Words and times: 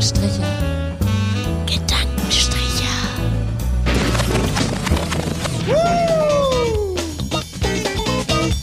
Gedankenstriche. 0.00 0.42
Gedankenstriche. 1.66 2.88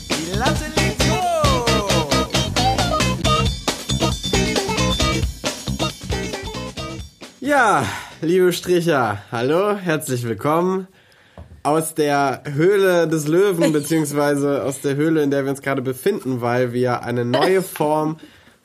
Die 0.10 0.36
Latte 0.36 0.66
liegt 0.76 1.04
hoch. 1.12 1.68
Ja, 7.40 7.86
liebe 8.22 8.52
Stricher, 8.52 9.20
hallo, 9.32 9.76
herzlich 9.78 10.24
willkommen 10.24 10.88
aus 11.62 11.94
der 11.94 12.42
Höhle 12.52 13.08
des 13.08 13.28
Löwen, 13.28 13.74
beziehungsweise 13.74 14.64
aus 14.64 14.82
der 14.82 14.96
Höhle, 14.96 15.22
in 15.22 15.30
der 15.30 15.44
wir 15.44 15.52
uns 15.52 15.62
gerade 15.62 15.84
befinden, 15.84 16.42
weil 16.42 16.74
wir 16.74 17.04
eine 17.04 17.26
neue 17.26 17.62
Form 17.62 18.18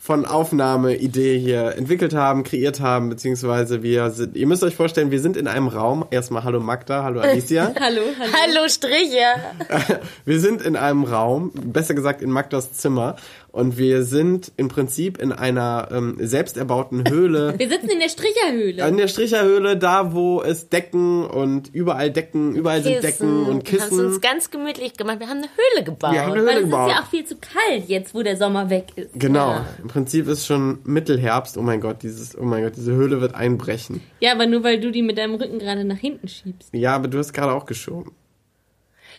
von 0.02 0.24
Aufnahmeidee 0.26 1.38
hier 1.38 1.76
entwickelt 1.76 2.12
haben, 2.12 2.42
kreiert 2.42 2.80
haben, 2.80 3.08
beziehungsweise 3.08 3.84
wir 3.84 4.10
sind, 4.10 4.34
ihr 4.34 4.48
müsst 4.48 4.64
euch 4.64 4.74
vorstellen, 4.74 5.12
wir 5.12 5.20
sind 5.20 5.36
in 5.36 5.46
einem 5.46 5.68
Raum. 5.68 6.04
Erstmal 6.10 6.42
hallo 6.42 6.58
Magda, 6.58 7.04
hallo 7.04 7.20
Alicia. 7.20 7.72
Hallo, 7.80 8.00
hallo. 8.18 8.32
Hallo 8.32 8.68
Striche. 8.68 10.00
Wir 10.24 10.40
sind 10.40 10.60
in 10.62 10.74
einem 10.74 11.04
Raum, 11.04 11.52
besser 11.54 11.94
gesagt 11.94 12.20
in 12.20 12.30
Magdas 12.30 12.72
Zimmer, 12.72 13.14
und 13.52 13.76
wir 13.76 14.02
sind 14.02 14.50
im 14.56 14.68
Prinzip 14.68 15.18
in 15.18 15.30
einer 15.30 15.88
ähm, 15.92 16.16
selbst 16.18 16.56
erbauten 16.56 17.08
Höhle. 17.08 17.54
Wir 17.58 17.68
sitzen 17.68 17.90
in 17.90 18.00
der 18.00 18.08
Stricherhöhle. 18.08 18.88
In 18.88 18.96
der 18.96 19.08
Stricherhöhle, 19.08 19.76
da 19.76 20.14
wo 20.14 20.42
es 20.42 20.70
Decken 20.70 21.26
und 21.26 21.72
überall 21.74 22.10
Decken, 22.10 22.54
überall 22.54 22.82
sind 22.82 23.02
Decken 23.02 23.44
und 23.44 23.70
Wir 23.70 23.80
haben 23.80 23.88
es 23.88 23.92
uns 23.92 24.06
Kissen. 24.06 24.20
ganz 24.22 24.50
gemütlich 24.50 24.94
gemacht. 24.94 25.20
Wir 25.20 25.28
haben 25.28 25.38
eine 25.38 25.48
Höhle 25.48 25.84
gebaut. 25.84 26.12
Wir 26.12 26.22
haben 26.22 26.32
eine 26.32 26.46
Weil 26.46 26.54
Höhle 26.54 26.64
es 26.64 26.66
ist 26.66 26.72
ja 26.72 27.02
auch 27.02 27.10
viel 27.10 27.24
zu 27.26 27.36
kalt 27.36 27.88
jetzt, 27.88 28.14
wo 28.14 28.22
der 28.22 28.38
Sommer 28.38 28.70
weg 28.70 28.86
ist. 28.96 29.10
Genau. 29.14 29.50
Ja. 29.50 29.66
Im 29.82 29.88
Prinzip 29.88 30.28
ist 30.28 30.46
schon 30.46 30.78
Mittelherbst. 30.84 31.58
Oh 31.58 31.62
mein 31.62 31.82
Gott, 31.82 32.02
dieses, 32.02 32.36
oh 32.38 32.44
mein 32.44 32.64
Gott, 32.64 32.76
diese 32.76 32.92
Höhle 32.92 33.20
wird 33.20 33.34
einbrechen. 33.34 34.00
Ja, 34.20 34.32
aber 34.32 34.46
nur 34.46 34.64
weil 34.64 34.80
du 34.80 34.90
die 34.90 35.02
mit 35.02 35.18
deinem 35.18 35.34
Rücken 35.34 35.58
gerade 35.58 35.84
nach 35.84 35.98
hinten 35.98 36.26
schiebst. 36.26 36.70
Ja, 36.72 36.94
aber 36.96 37.08
du 37.08 37.18
hast 37.18 37.34
gerade 37.34 37.52
auch 37.52 37.66
geschoben. 37.66 38.12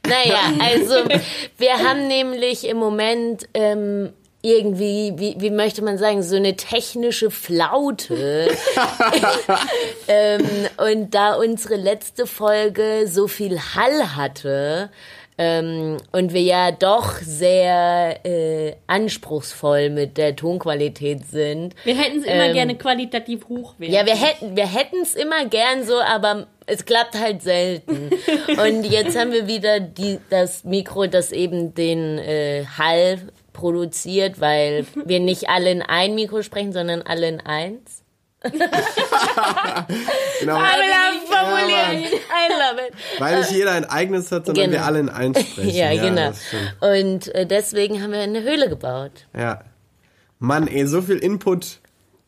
Naja, 0.05 0.39
also 0.59 0.95
wir 1.59 1.73
haben 1.77 2.07
nämlich 2.07 2.67
im 2.67 2.77
Moment 2.77 3.47
ähm, 3.53 4.09
irgendwie, 4.44 5.13
wie, 5.16 5.36
wie 5.39 5.49
möchte 5.49 5.81
man 5.81 5.97
sagen, 5.97 6.22
so 6.22 6.36
eine 6.36 6.55
technische 6.55 7.31
Flaute. 7.31 8.50
ähm, 10.08 10.45
und 10.77 11.16
da 11.16 11.35
unsere 11.35 11.75
letzte 11.75 12.27
Folge 12.27 13.08
so 13.08 13.30
viel 13.30 13.58
Hall 13.58 14.16
hatte 14.17 14.89
ähm, 15.38 15.97
und 16.11 16.33
wir 16.33 16.41
ja 16.41 16.72
doch 16.72 17.13
sehr 17.22 18.19
äh, 18.25 18.75
anspruchsvoll 18.88 19.89
mit 19.89 20.17
der 20.17 20.35
Tonqualität 20.35 21.25
sind, 21.25 21.73
Wir 21.85 21.97
hätten 21.97 22.19
es 22.19 22.25
immer 22.25 22.45
Ähm, 22.45 22.53
gerne 22.53 22.75
qualitativ 22.75 23.47
hochwertig. 23.47 23.95
ja, 23.95 24.05
wir 24.05 24.16
hätten 24.16 24.55
wir 24.55 24.67
hätten 24.67 25.02
es 25.02 25.16
immer 25.16 25.45
gern 25.45 25.85
so, 25.85 26.00
aber 26.00 26.47
es 26.66 26.85
klappt 26.85 27.19
halt 27.19 27.41
selten. 27.41 28.09
Und 28.47 28.83
jetzt 28.83 29.17
haben 29.17 29.31
wir 29.31 29.47
wieder 29.47 29.80
die, 29.80 30.19
das 30.30 30.63
Mikro, 30.63 31.07
das 31.07 31.31
eben 31.31 31.73
den 31.73 32.19
äh, 32.19 32.66
Hall 32.78 33.19
produziert, 33.53 34.41
weil 34.41 34.85
wir 35.05 35.19
nicht 35.19 35.49
alle 35.49 35.71
in 35.71 35.81
ein 35.81 36.15
Mikro 36.15 36.41
sprechen, 36.41 36.73
sondern 36.73 37.01
alle 37.03 37.27
in 37.29 37.39
eins. 37.41 38.01
Genau. 40.39 40.59
formuliert. 41.27 42.13
I 42.13 42.51
love 42.51 42.87
it. 42.87 42.93
Weil 43.19 43.39
nicht 43.39 43.51
jeder 43.51 43.71
ein 43.71 43.85
eigenes 43.85 44.31
hat, 44.31 44.45
sondern 44.45 44.65
Genau. 44.65 44.77
wir 44.77 44.85
alle 44.85 44.99
in 44.99 45.09
eins 45.09 45.39
sprechen. 45.39 45.69
Ja, 45.69 45.91
genau. 45.93 46.27
das 46.27 46.45
stimmt. 46.47 46.75
Und 46.81 47.35
äh, 47.35 47.45
deswegen 47.45 48.01
haben 48.01 48.11
wir 48.11 48.19
eine 48.19 48.43
Höhle 48.43 48.69
gebaut. 48.69 49.25
Ja. 49.37 49.61
Mann, 50.39 50.67
ey, 50.67 50.85
so 50.88 51.01
viel 51.01 51.17
Input 51.17 51.79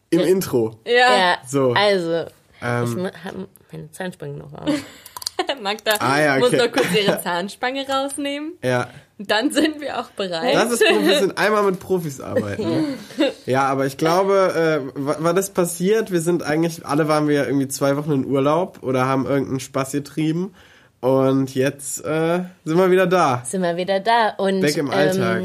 im 0.09 0.21
Intro. 0.21 0.79
Ja, 0.87 1.17
Ja, 1.17 1.37
So. 1.45 1.73
also 1.73 2.21
ich 2.23 2.61
Ähm, 2.61 3.11
habe 3.23 3.47
meine 3.71 3.91
Zahnspange 3.91 4.37
noch 4.37 4.53
auf. 4.53 4.69
Magda 5.61 5.91
Ah, 5.99 6.21
ja, 6.21 6.37
muss 6.37 6.47
okay. 6.49 6.57
noch 6.65 6.71
kurz 6.71 6.87
ihre 6.95 7.21
Zahnspange 7.21 7.85
rausnehmen. 7.87 8.53
ja. 8.63 8.87
Dann 9.17 9.49
sind 9.51 9.79
wir 9.79 9.99
auch 9.99 10.09
bereit. 10.09 10.55
Das 10.55 10.71
ist 10.71 10.83
gut, 10.85 11.05
wir 11.07 11.19
sind 11.19 11.37
einmal 11.37 11.63
mit 11.63 11.79
Profis 11.79 12.19
arbeiten. 12.19 12.63
Ne? 12.69 12.83
Ja, 13.45 13.63
aber 13.67 13.85
ich 13.85 13.95
glaube, 13.97 14.83
äh, 14.95 14.99
wa- 14.99 15.17
war 15.19 15.33
das 15.33 15.51
passiert? 15.51 16.11
Wir 16.11 16.19
sind 16.19 16.43
eigentlich, 16.43 16.85
alle 16.85 17.07
waren 17.07 17.27
wir 17.27 17.45
irgendwie 17.47 17.67
zwei 17.69 17.95
Wochen 17.95 18.11
in 18.11 18.25
Urlaub 18.25 18.79
oder 18.81 19.05
haben 19.05 19.25
irgendeinen 19.25 19.59
Spaß 19.61 19.91
getrieben. 19.93 20.53
Und 20.99 21.53
jetzt 21.53 22.03
äh, 22.03 22.39
sind 22.65 22.77
wir 22.77 22.89
wieder 22.91 23.05
da. 23.07 23.43
Sind 23.45 23.61
wir 23.61 23.77
wieder 23.77 23.99
da. 23.99 24.29
Und, 24.37 24.63
Weg 24.63 24.75
im 24.77 24.89
Alltag. 24.89 25.43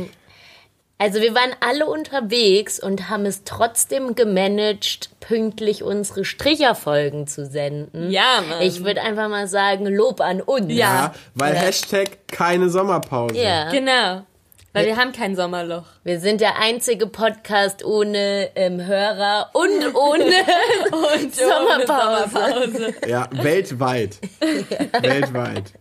Also 1.00 1.22
wir 1.22 1.34
waren 1.34 1.53
alle 1.61 1.87
unterwegs 1.87 2.78
und 2.78 3.09
haben 3.09 3.25
es 3.25 3.44
trotzdem 3.44 4.15
gemanagt, 4.15 5.09
pünktlich 5.21 5.83
unsere 5.83 6.27
Stricherfolgen 6.27 7.27
zu 7.27 7.47
senden. 7.47 8.11
Ja, 8.11 8.43
Mann. 8.47 8.61
Ich 8.61 8.84
würde 8.84 9.00
einfach 9.00 9.31
mal 9.31 9.49
sagen, 9.49 9.87
Lob 9.87 10.21
an 10.21 10.43
uns. 10.43 10.71
Ja, 10.71 11.15
weil 11.34 11.55
Ja. 11.55 11.61
Hashtag 11.61 12.28
keine 12.28 12.69
Sommerpause. 12.69 13.34
Ja. 13.34 13.71
Genau. 13.71 14.27
Weil 14.75 14.87
wir 14.87 14.97
haben 14.99 15.12
kein 15.12 15.34
Sommerloch. 15.34 15.84
Wir 16.05 16.21
sind 16.21 16.43
der 16.43 16.59
einzige 16.61 17.06
Podcast 17.06 17.82
ohne 17.82 18.50
ähm, 18.55 18.87
Hörer 18.87 19.49
und 19.55 19.94
ohne 19.97 20.22
Und 20.93 21.34
Sommerpause. 21.34 22.31
Sommerpause. 22.31 22.94
Ja, 23.09 23.27
weltweit. 23.32 24.19
weltweit. 25.00 25.72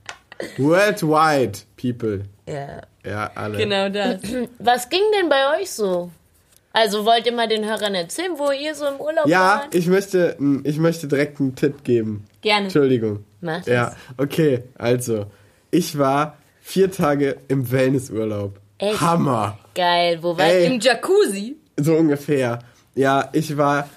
Worldwide, 0.57 1.59
people. 1.75 2.23
ja. 2.47 2.81
Ja, 3.09 3.31
alle. 3.35 3.57
Genau 3.57 3.89
das. 3.89 4.21
Was 4.59 4.89
ging 4.89 5.01
denn 5.19 5.29
bei 5.29 5.59
euch 5.59 5.71
so? 5.71 6.09
Also 6.71 7.03
wollt 7.05 7.25
ihr 7.25 7.33
mal 7.33 7.47
den 7.47 7.65
Hörern 7.65 7.95
erzählen, 7.95 8.33
wo 8.37 8.51
ihr 8.51 8.75
so 8.75 8.85
im 8.85 8.99
Urlaub 9.01 9.27
Ja, 9.27 9.61
wart? 9.63 9.75
ich 9.75 9.87
möchte, 9.87 10.37
ich 10.63 10.77
möchte 10.77 11.07
direkt 11.07 11.39
einen 11.39 11.55
Tipp 11.55 11.83
geben. 11.83 12.25
Gerne. 12.41 12.65
Entschuldigung. 12.65 13.25
Mach 13.41 13.57
das. 13.59 13.67
Ja, 13.67 13.95
okay, 14.17 14.63
also. 14.77 15.25
Ich 15.71 15.97
war 15.97 16.37
vier 16.61 16.91
Tage 16.91 17.37
im 17.47 17.71
Wellnessurlaub. 17.71 18.59
Echt? 18.77 19.01
Hammer. 19.01 19.57
Geil. 19.75 20.19
Wo 20.21 20.35
Ey. 20.37 20.65
ihr? 20.65 20.71
Im 20.71 20.79
Jacuzzi. 20.79 21.57
So 21.77 21.95
ungefähr. 21.95 22.59
Ja, 22.95 23.29
ich 23.33 23.57
war, 23.57 23.89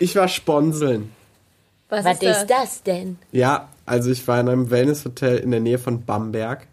ich 0.00 0.16
war 0.16 0.28
Sponseln. 0.28 1.12
Was, 1.88 2.04
Was 2.04 2.22
ist 2.22 2.46
das 2.46 2.82
denn? 2.82 3.18
Ja, 3.32 3.68
also 3.86 4.10
ich 4.10 4.26
war 4.28 4.40
in 4.40 4.48
einem 4.48 4.70
Wellnesshotel 4.70 5.38
in 5.38 5.50
der 5.50 5.60
Nähe 5.60 5.78
von 5.78 6.04
Bamberg. 6.04 6.66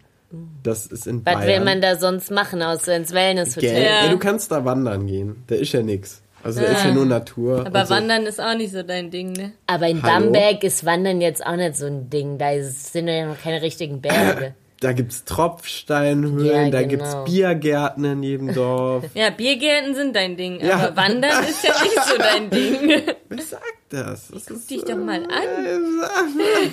Das 0.62 0.86
ist 0.86 1.06
in 1.06 1.24
Was 1.24 1.34
Bayern. 1.34 1.46
will 1.48 1.60
man 1.64 1.80
da 1.80 1.96
sonst 1.96 2.30
machen, 2.30 2.62
außer 2.62 2.96
ins 2.96 3.12
Wellnesshotel? 3.12 3.82
Ja. 3.82 4.04
Ja. 4.04 4.08
du 4.10 4.18
kannst 4.18 4.50
da 4.52 4.64
wandern 4.64 5.06
gehen. 5.06 5.42
Da 5.46 5.54
ist 5.56 5.72
ja 5.72 5.82
nix. 5.82 6.22
Also 6.42 6.60
da 6.60 6.66
ist 6.68 6.84
ja 6.84 6.92
nur 6.92 7.06
Natur. 7.06 7.66
Aber 7.66 7.86
so. 7.86 7.94
Wandern 7.94 8.24
ist 8.26 8.40
auch 8.40 8.54
nicht 8.56 8.72
so 8.72 8.82
dein 8.84 9.10
Ding, 9.10 9.32
ne? 9.32 9.52
Aber 9.66 9.88
in 9.88 10.00
Hallo? 10.02 10.26
Bamberg 10.26 10.62
ist 10.62 10.84
Wandern 10.86 11.20
jetzt 11.20 11.44
auch 11.44 11.56
nicht 11.56 11.76
so 11.76 11.86
ein 11.86 12.08
Ding. 12.08 12.38
Da 12.38 12.50
sind 12.62 13.08
ja 13.08 13.26
noch 13.26 13.40
keine 13.40 13.62
richtigen 13.62 14.00
Berge. 14.00 14.54
Da 14.78 14.92
gibt's 14.92 15.24
Tropfsteinhöhlen, 15.24 16.66
Ja, 16.66 16.68
da 16.70 16.82
genau. 16.82 16.88
gibt's 16.90 17.16
Biergärten 17.24 18.04
in 18.04 18.22
jedem 18.22 18.52
Dorf. 18.52 19.04
Ja, 19.14 19.30
Biergärten 19.30 19.94
sind 19.94 20.14
dein 20.14 20.36
Ding, 20.36 20.60
Ja. 20.62 20.74
aber 20.74 20.96
Wandern 20.96 21.44
ist 21.48 21.64
ja 21.64 21.72
nicht 21.82 21.98
so 22.04 22.18
dein 22.18 22.50
Ding. 22.50 23.02
Wer 23.30 23.42
sagt 23.42 23.64
das? 23.88 24.28
das 24.28 24.46
ist, 24.48 24.70
Dich 24.70 24.84
doch 24.84 24.98
mal 24.98 25.22
an. 25.22 25.30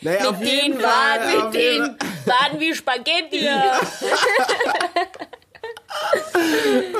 Naja, 0.00 0.30
auf 0.30 0.42
jeden 0.42 0.72
Den 0.72 0.80
Fall. 0.80 0.90
Waden, 0.90 1.44
mit 1.44 1.54
jeden 1.54 1.84
den 1.84 1.96
Waden 2.26 2.60
wie 2.60 2.74
Spaghetti. 2.74 3.40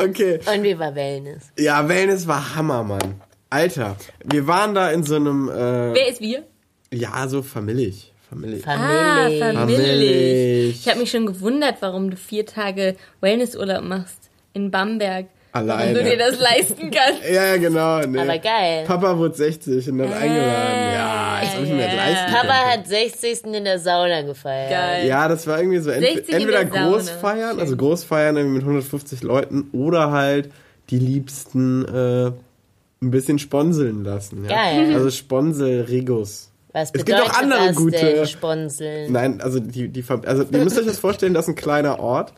Okay. 0.02 0.40
Und 0.52 0.62
wie 0.62 0.78
war 0.78 0.94
Wellness? 0.94 1.50
Ja, 1.58 1.88
Wellness 1.88 2.26
war 2.26 2.54
Hammer, 2.54 2.82
Mann. 2.82 3.20
Alter, 3.48 3.96
wir 4.24 4.46
waren 4.46 4.74
da 4.74 4.90
in 4.90 5.02
so 5.02 5.16
einem, 5.16 5.48
äh, 5.48 5.94
Wer 5.94 6.08
ist 6.08 6.20
wir? 6.20 6.44
ja, 6.92 7.26
so 7.28 7.42
familiig. 7.42 8.12
Familiig. 8.28 8.62
Familie. 8.62 9.44
Ah, 9.44 9.56
Familie. 9.56 9.76
familie. 9.76 10.66
Ich 10.68 10.88
habe 10.88 11.00
mich 11.00 11.10
schon 11.10 11.26
gewundert, 11.26 11.76
warum 11.80 12.10
du 12.10 12.16
vier 12.16 12.46
Tage 12.46 12.96
Wellnessurlaub 13.20 13.82
machst 13.82 14.30
in 14.52 14.70
Bamberg. 14.70 15.26
Alleine. 15.52 15.94
Warum 15.94 16.04
du 16.04 16.10
dir 16.10 16.16
das 16.18 16.38
leisten 16.38 16.90
kannst. 16.90 17.22
Ja, 17.28 17.46
ja, 17.46 17.56
genau. 17.56 18.00
Nee. 18.06 18.18
Aber 18.20 18.38
geil. 18.38 18.84
Papa 18.86 19.18
wurde 19.18 19.34
60 19.34 19.88
und 19.90 19.98
dann 19.98 20.12
eingeladen. 20.12 20.92
Ja, 20.94 21.38
das 21.40 21.54
hab 21.54 21.62
ich 21.62 21.68
mir 21.70 21.74
nicht 21.76 21.88
ja. 21.88 21.94
leisten 21.96 22.32
Papa 22.32 22.46
können. 22.46 22.70
hat 22.80 22.86
60. 22.86 23.44
in 23.46 23.64
der 23.64 23.78
Sauna 23.80 24.22
gefeiert. 24.22 24.70
Geil. 24.70 25.06
Ja, 25.08 25.26
das 25.28 25.46
war 25.48 25.58
irgendwie 25.58 25.78
so 25.78 25.90
ent 25.90 26.04
60 26.04 26.28
in 26.28 26.34
entweder. 26.34 26.64
Großfeiern, 26.64 27.58
also 27.58 27.76
Großfeiern 27.76 28.36
irgendwie 28.36 28.54
mit 28.56 28.62
150 28.62 29.22
Leuten 29.22 29.68
oder 29.72 30.12
halt 30.12 30.50
die 30.90 30.98
Liebsten 30.98 31.84
äh, 31.84 32.32
ein 33.02 33.10
bisschen 33.10 33.38
sponseln 33.40 34.04
lassen. 34.04 34.44
Ja? 34.44 34.50
Geil. 34.50 34.90
Also 34.94 35.10
Sponsel-Rigus. 35.10 36.50
Was 36.72 36.90
Es 36.94 37.04
gibt 37.04 37.20
auch 37.20 37.34
andere 37.40 37.66
das 37.68 37.76
gute- 37.76 38.26
Sponseln? 38.26 39.10
Nein, 39.12 39.40
also 39.40 39.58
die, 39.58 39.88
die 39.88 40.04
also 40.26 40.44
ihr 40.44 40.58
müsst 40.58 40.78
euch 40.78 40.86
das 40.86 41.00
vorstellen, 41.00 41.34
das 41.34 41.46
ist 41.46 41.48
ein 41.48 41.54
kleiner 41.56 41.98
Ort. 41.98 42.32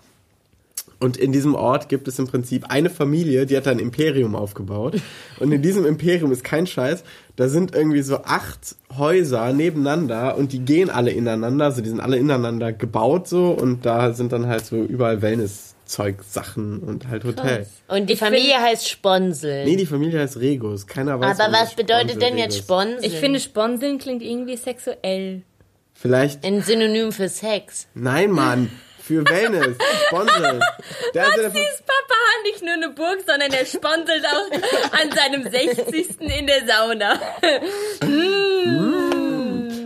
Und 1.02 1.16
in 1.16 1.32
diesem 1.32 1.54
Ort 1.54 1.88
gibt 1.88 2.08
es 2.08 2.18
im 2.18 2.26
Prinzip 2.26 2.66
eine 2.68 2.90
Familie, 2.90 3.46
die 3.46 3.56
hat 3.56 3.66
ein 3.68 3.78
Imperium 3.78 4.34
aufgebaut. 4.34 4.96
Und 5.40 5.52
in 5.52 5.62
diesem 5.62 5.84
Imperium 5.84 6.32
ist 6.32 6.44
kein 6.44 6.66
Scheiß, 6.66 7.04
da 7.36 7.48
sind 7.48 7.74
irgendwie 7.74 8.02
so 8.02 8.18
acht 8.18 8.76
Häuser 8.96 9.52
nebeneinander 9.52 10.36
und 10.36 10.52
die 10.52 10.60
gehen 10.60 10.90
alle 10.90 11.10
ineinander, 11.10 11.66
also 11.66 11.82
die 11.82 11.88
sind 11.88 12.00
alle 12.00 12.18
ineinander 12.18 12.72
gebaut 12.72 13.26
so 13.26 13.50
und 13.50 13.84
da 13.84 14.12
sind 14.12 14.32
dann 14.32 14.46
halt 14.46 14.64
so 14.64 14.76
überall 14.76 15.22
Wellnesszimmer 15.22 15.72
Flugzeugsachen 15.92 16.80
und 16.80 17.08
halt 17.08 17.24
Hotel. 17.24 17.66
Und 17.88 18.08
die 18.08 18.16
Familie 18.16 18.60
heißt 18.60 18.88
Sponsel. 18.88 19.64
Nee, 19.64 19.76
die 19.76 19.86
Familie 19.86 20.20
heißt 20.20 20.38
Regus. 20.38 20.86
Keiner 20.86 21.20
weiß. 21.20 21.38
Aber 21.40 21.52
was 21.52 21.74
bedeutet 21.74 22.20
denn 22.20 22.38
jetzt. 22.38 22.58
Sponsel? 22.58 23.04
Ich 23.04 23.16
finde, 23.16 23.40
Sponseln 23.40 23.98
klingt 23.98 24.22
irgendwie 24.22 24.56
sexuell. 24.56 25.42
Vielleicht. 25.94 26.44
ein 26.44 26.62
Synonym 26.62 27.12
für 27.12 27.28
Sex. 27.28 27.86
Nein, 27.94 28.32
Mann. 28.32 28.70
Für 29.02 29.24
Wellness. 29.28 29.76
Sponsel. 30.06 30.60
Der 31.14 31.26
Ist 31.26 31.84
Papa 31.86 32.20
nicht 32.44 32.62
nur 32.62 32.74
eine 32.74 32.90
Burg, 32.90 33.18
sondern 33.26 33.52
er 33.52 33.66
sponselt 33.66 34.24
auch 34.24 34.50
an 35.00 35.10
seinem 35.10 35.50
60. 35.50 36.20
in 36.20 36.46
der 36.46 36.66
Sauna. 36.66 37.20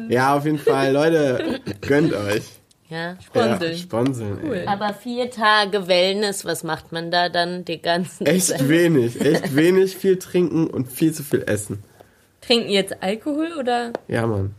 Ja, 0.08 0.36
auf 0.36 0.44
jeden 0.44 0.58
Fall. 0.58 0.92
Leute, 0.92 1.60
gönnt 1.80 2.12
euch. 2.12 2.44
Ja. 2.88 3.16
Sponseln. 3.24 3.72
Ja, 3.72 3.78
Sponseln. 3.78 4.52
Ey. 4.52 4.66
Aber 4.66 4.94
vier 4.94 5.30
Tage 5.30 5.88
Wellness, 5.88 6.44
was 6.44 6.62
macht 6.62 6.92
man 6.92 7.10
da 7.10 7.28
dann 7.28 7.64
die 7.64 7.80
ganzen 7.82 8.26
Echt 8.26 8.68
wenig. 8.68 9.20
Echt 9.20 9.56
wenig. 9.56 9.96
Viel 9.96 10.18
trinken 10.18 10.68
und 10.68 10.92
viel 10.92 11.12
zu 11.12 11.22
viel 11.22 11.42
essen. 11.46 11.82
Trinken 12.42 12.70
jetzt 12.70 13.02
Alkohol 13.02 13.54
oder? 13.58 13.92
Ja, 14.06 14.26
Mann. 14.26 14.54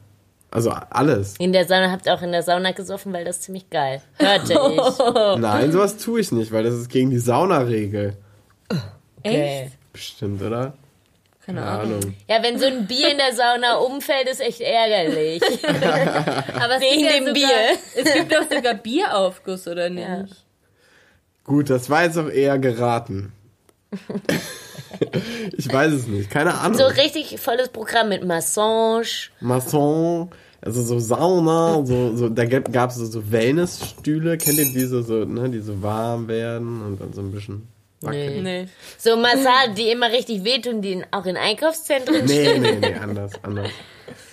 Also 0.49 0.71
alles. 0.71 1.35
In 1.39 1.51
der 1.51 1.65
Sauna 1.65 1.91
habt 1.91 2.05
ihr 2.05 2.13
auch 2.13 2.21
in 2.21 2.31
der 2.31 2.41
Sauna 2.43 2.71
gesoffen, 2.71 3.11
weil 3.13 3.25
das 3.25 3.37
ist 3.37 3.43
ziemlich 3.43 3.69
geil. 3.69 4.01
Hörte 4.17 4.53
ich. 5.35 5.41
Nein, 5.41 5.71
sowas 5.71 5.97
tue 5.97 6.21
ich 6.21 6.31
nicht, 6.31 6.51
weil 6.51 6.63
das 6.63 6.73
ist 6.73 6.89
gegen 6.89 7.09
die 7.09 7.19
Saunaregel. 7.19 8.15
Okay. 9.19 9.71
Bestimmt, 9.91 10.41
oder? 10.41 10.73
Keine 11.45 11.61
Keine 11.61 11.71
Ahnung. 11.79 12.13
Ja, 12.29 12.43
wenn 12.43 12.59
so 12.59 12.65
ein 12.65 12.87
Bier 12.87 13.11
in 13.11 13.17
der 13.17 13.33
Sauna 13.33 13.77
umfällt, 13.77 14.27
ist 14.29 14.41
echt 14.41 14.61
ärgerlich. 14.61 15.41
Aber 15.65 16.75
es 16.75 16.81
Wegen 16.81 17.05
ja 17.05 17.11
dem 17.13 17.25
sogar, 17.27 17.33
Bier. 17.33 17.77
Es 17.95 18.13
gibt 18.13 18.33
doch 18.33 18.43
sogar 18.53 18.73
Bieraufguss, 18.73 19.67
oder 19.67 19.89
nicht? 19.89 20.07
Ja. 20.07 20.25
Gut, 21.45 21.69
das 21.69 21.89
war 21.89 22.03
jetzt 22.03 22.17
auch 22.17 22.29
eher 22.29 22.59
geraten. 22.59 23.31
ich 25.57 25.71
weiß 25.71 25.91
es 25.93 26.07
nicht. 26.07 26.29
Keine 26.29 26.53
Ahnung. 26.55 26.77
So 26.77 26.85
richtig 26.85 27.39
volles 27.39 27.69
Programm 27.69 28.09
mit 28.09 28.25
Massage. 28.25 29.29
Masson, 29.39 30.29
also 30.61 30.81
so 30.81 30.99
Sauna, 30.99 31.85
so, 31.85 32.15
so 32.15 32.29
da 32.29 32.45
gab 32.45 32.89
es 32.91 32.97
so, 32.97 33.05
so 33.05 33.31
Wellnessstühle, 33.31 34.37
kennt 34.37 34.57
ihr 34.57 34.65
diese 34.65 35.03
so, 35.03 35.25
ne, 35.25 35.49
die 35.49 35.59
so 35.59 35.81
warm 35.81 36.27
werden 36.27 36.81
und 36.83 36.99
dann 37.01 37.13
so 37.13 37.21
ein 37.21 37.31
bisschen 37.31 37.67
wackeln. 38.01 38.43
Nee. 38.43 38.67
So 38.97 39.15
Massage, 39.17 39.73
die 39.77 39.89
immer 39.91 40.11
richtig 40.11 40.43
wehtun, 40.43 40.81
die 40.81 40.93
in- 40.93 41.05
auch 41.11 41.25
in 41.25 41.37
Einkaufszentren 41.37 42.25
Nee, 42.25 42.45
stehen. 42.45 42.61
nee, 42.61 42.77
nee, 42.79 42.93
anders, 42.95 43.31
anders. 43.43 43.69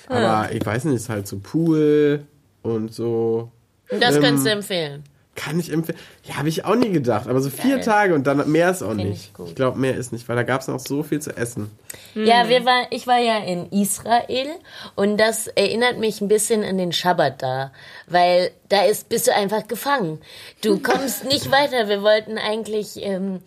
Aber 0.08 0.52
ich 0.52 0.64
weiß 0.64 0.84
nicht, 0.84 0.96
ist 0.96 1.08
halt 1.08 1.26
so 1.26 1.38
Pool 1.38 2.24
und 2.62 2.92
so. 2.92 3.50
Das 3.88 4.16
Ähm, 4.16 4.22
kannst 4.22 4.46
du 4.46 4.50
empfehlen. 4.50 5.04
Kann 5.34 5.58
ich 5.58 5.72
empfehlen. 5.72 5.98
Ja, 6.24 6.36
habe 6.36 6.48
ich 6.48 6.64
auch 6.64 6.76
nie 6.76 6.90
gedacht. 6.90 7.26
Aber 7.28 7.40
so 7.40 7.50
vier 7.50 7.80
Tage 7.80 8.14
und 8.14 8.24
dann 8.26 8.48
mehr 8.50 8.70
ist 8.70 8.82
auch 8.82 8.90
Find 8.90 9.00
ich 9.00 9.06
nicht. 9.08 9.34
gut. 9.34 9.48
Ich 9.48 9.54
glaube, 9.56 9.78
mehr 9.78 9.96
ist 9.96 10.12
nicht, 10.12 10.28
weil 10.28 10.36
da 10.36 10.44
gab 10.44 10.60
es 10.60 10.68
noch 10.68 10.78
so 10.78 11.02
viel 11.02 11.20
zu 11.20 11.36
essen. 11.36 11.76
Ja, 12.14 12.48
wir 12.48 12.64
war, 12.64 12.86
ich 12.90 13.06
war 13.08 13.18
ja 13.18 13.38
in 13.38 13.70
Israel 13.72 14.46
und 14.94 15.16
das 15.16 15.48
erinnert 15.48 15.98
mich 15.98 16.20
ein 16.20 16.28
bisschen 16.28 16.62
an 16.62 16.78
den 16.78 16.92
Schabbat 16.92 17.42
da, 17.42 17.72
weil 18.06 18.52
da 18.68 18.84
ist, 18.84 19.08
bist 19.08 19.26
du 19.26 19.34
einfach 19.34 19.66
gefangen. 19.66 20.20
Du 20.62 20.78
kommst 20.82 21.24
nicht 21.24 21.50
weiter. 21.50 21.88
Wir 21.88 22.02
wollten 22.02 22.38
eigentlich 22.38 23.02
ähm, 23.02 23.40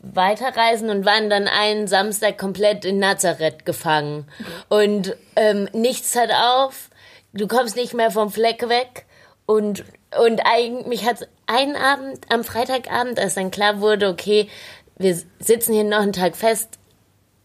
weiterreisen 0.00 0.90
und 0.90 1.04
waren 1.04 1.30
dann 1.30 1.48
einen 1.48 1.86
Samstag 1.86 2.38
komplett 2.38 2.84
in 2.84 2.98
Nazareth 2.98 3.64
gefangen 3.64 4.26
und 4.68 5.16
ähm, 5.36 5.68
nichts 5.72 6.16
hat 6.16 6.30
auf. 6.32 6.90
Du 7.32 7.46
kommst 7.46 7.76
nicht 7.76 7.94
mehr 7.94 8.10
vom 8.10 8.30
Fleck 8.30 8.68
weg 8.68 9.06
und 9.46 9.84
und 10.16 10.40
eigentlich 10.44 10.86
mich 10.86 11.06
hat 11.06 11.28
einen 11.46 11.76
Abend 11.76 12.20
am 12.30 12.44
Freitagabend, 12.44 13.18
als 13.18 13.34
dann 13.34 13.50
klar 13.50 13.80
wurde, 13.80 14.08
okay, 14.08 14.48
wir 14.96 15.16
sitzen 15.38 15.74
hier 15.74 15.84
noch 15.84 16.00
einen 16.00 16.12
Tag 16.12 16.36
fest, 16.36 16.78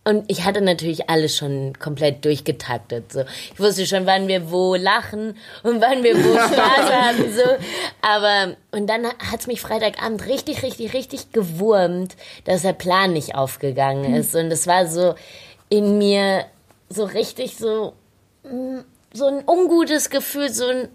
und 0.06 0.26
ich 0.28 0.44
hatte 0.44 0.62
natürlich 0.62 1.10
alles 1.10 1.38
schon 1.38 1.80
komplett 1.80 2.26
durchgetaktet. 2.26 3.14
So. 3.14 3.24
Ich 3.54 3.60
wusste 3.60 3.86
schon, 3.86 4.06
wann 4.06 4.28
wir 4.28 4.52
wo 4.52 4.76
lachen 4.76 5.38
und 5.64 5.80
wann 5.80 6.04
wir 6.04 6.18
wo 6.18 6.34
Spaß 6.38 6.92
haben. 6.92 7.34
So. 7.34 7.44
Aber, 8.02 8.58
und 8.72 8.88
dann 8.88 9.06
hat's 9.32 9.48
mich 9.48 9.62
Freitagabend 9.62 10.26
richtig, 10.26 10.62
richtig, 10.62 10.94
richtig 10.94 11.32
gewurmt, 11.32 12.18
dass 12.44 12.64
der 12.64 12.74
Plan 12.74 13.14
nicht 13.14 13.36
aufgegangen 13.36 14.14
ist. 14.14 14.36
Und 14.36 14.52
es 14.52 14.68
war 14.68 14.88
so 14.88 15.16
in 15.70 15.98
mir 15.98 16.46
so 16.90 17.06
richtig 17.06 17.56
so, 17.56 17.94
mm, 18.44 18.80
so 19.14 19.28
ein 19.28 19.48
ungutes 19.48 20.10
Gefühl, 20.10 20.50
so 20.50 20.68
ein 20.68 20.90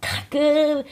Kacke 0.00 0.84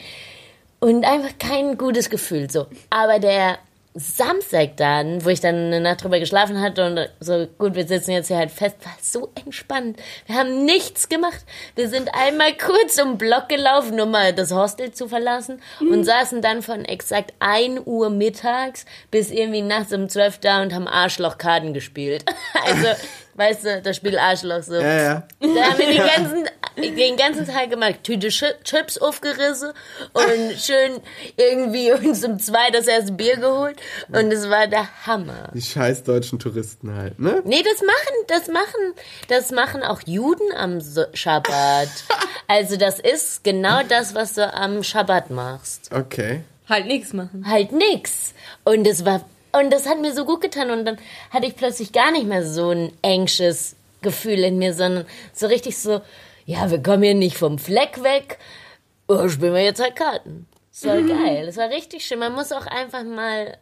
und 0.79 1.05
einfach 1.05 1.37
kein 1.39 1.77
gutes 1.77 2.09
Gefühl. 2.09 2.49
So. 2.49 2.67
Aber 2.89 3.19
der 3.19 3.57
Samstag 3.99 4.77
dann, 4.77 5.25
wo 5.25 5.29
ich 5.29 5.41
dann 5.41 5.55
eine 5.55 5.81
Nacht 5.81 6.03
drüber 6.03 6.19
geschlafen 6.19 6.61
hatte 6.61 6.85
und 6.85 7.09
so, 7.19 7.47
gut, 7.57 7.73
wir 7.73 7.87
sitzen 7.87 8.11
jetzt 8.11 8.27
hier 8.27 8.37
halt 8.37 8.51
fest, 8.51 8.75
war 8.83 8.95
so 9.01 9.31
entspannt. 9.33 9.97
Wir 10.27 10.35
haben 10.35 10.65
nichts 10.65 11.09
gemacht. 11.09 11.43
Wir 11.75 11.89
sind 11.89 12.13
einmal 12.13 12.53
kurz 12.53 13.01
um 13.01 13.17
Block 13.17 13.49
gelaufen, 13.49 13.99
um 13.99 14.11
mal 14.11 14.33
das 14.33 14.51
Hostel 14.51 14.91
zu 14.91 15.07
verlassen 15.07 15.61
und 15.79 16.03
saßen 16.03 16.43
dann 16.43 16.61
von 16.61 16.85
exakt 16.85 17.33
1 17.39 17.81
Uhr 17.85 18.11
mittags 18.11 18.85
bis 19.09 19.31
irgendwie 19.31 19.63
nachts 19.63 19.91
um 19.91 20.07
12 20.07 20.39
da 20.39 20.61
und 20.61 20.75
haben 20.75 20.87
Arschlochkarten 20.87 21.73
gespielt. 21.73 22.23
Also, 22.65 22.87
weißt 23.37 23.63
du, 23.65 23.81
das 23.81 23.95
Spiel 23.95 24.17
Arschloch 24.19 24.63
so. 24.63 24.75
Ja, 24.75 25.01
ja. 25.01 25.27
Da 25.39 25.47
haben 25.47 25.77
wir 25.79 25.87
den 25.87 25.97
ganzen, 26.05 26.45
den 26.97 27.15
ganzen 27.17 27.47
Tag 27.47 27.69
gemacht. 27.69 28.03
Tüte 28.03 28.27
Chi- 28.27 28.53
Chips 28.65 28.97
aufgerissen 28.97 29.71
und 30.13 30.59
schön 30.59 30.99
irgendwie 31.37 31.91
uns 31.93 32.23
um 32.25 32.37
zwei 32.39 32.69
das 32.71 32.87
erste 32.87 33.13
Bier 33.13 33.37
geholt. 33.37 33.77
Und 34.09 34.31
es 34.33 34.49
war 34.49 34.67
der 34.67 34.87
Hammer. 35.07 35.51
Die 35.53 35.61
scheiß 35.61 36.03
deutschen 36.03 36.39
Touristen 36.39 36.93
halt, 36.95 37.19
ne? 37.19 37.41
Nee, 37.45 37.63
das 37.63 37.81
machen, 37.81 38.15
das 38.27 38.47
machen, 38.49 38.93
das 39.29 39.51
machen 39.51 39.83
auch 39.83 40.01
Juden 40.05 40.51
am 40.57 40.81
So- 40.81 41.05
Schabbat. 41.13 41.87
Also 42.49 42.77
das 42.77 42.99
ist 42.99 43.43
genau 43.43 43.81
das, 43.83 44.15
was 44.15 44.35
du 44.35 44.53
am 44.53 44.81
Schabbat 44.81 45.29
machst. 45.31 45.91
Okay. 45.93 46.43
Halt 46.69 46.85
nichts 46.85 47.11
machen. 47.11 47.45
Halt 47.45 47.73
nix. 47.73 48.33
Und 48.63 48.87
es 48.87 49.03
war, 49.03 49.25
und 49.51 49.71
das 49.71 49.87
hat 49.87 49.99
mir 49.99 50.13
so 50.13 50.25
gut 50.25 50.41
getan. 50.41 50.69
Und 50.71 50.85
dann 50.85 50.97
hatte 51.31 51.45
ich 51.47 51.55
plötzlich 51.55 51.91
gar 51.91 52.11
nicht 52.11 52.25
mehr 52.27 52.45
so 52.45 52.71
ein 52.71 52.91
anxious 53.03 53.75
Gefühl 54.01 54.39
in 54.43 54.57
mir, 54.57 54.73
sondern 54.73 55.05
so 55.33 55.47
richtig 55.47 55.77
so, 55.77 56.01
ja, 56.45 56.69
wir 56.71 56.81
kommen 56.81 57.03
hier 57.03 57.15
nicht 57.15 57.37
vom 57.37 57.57
Fleck 57.59 58.03
weg. 58.03 58.37
Oh, 59.07 59.27
spielen 59.27 59.53
wir 59.53 59.63
jetzt 59.63 59.81
halt 59.81 59.95
Karten. 59.95 60.47
Das 60.71 60.85
war 60.85 61.01
geil. 61.01 61.45
Das 61.45 61.57
war 61.57 61.69
richtig 61.69 62.05
schön. 62.05 62.19
Man 62.19 62.33
muss 62.33 62.51
auch 62.51 62.67
einfach 62.67 63.03
mal, 63.03 63.57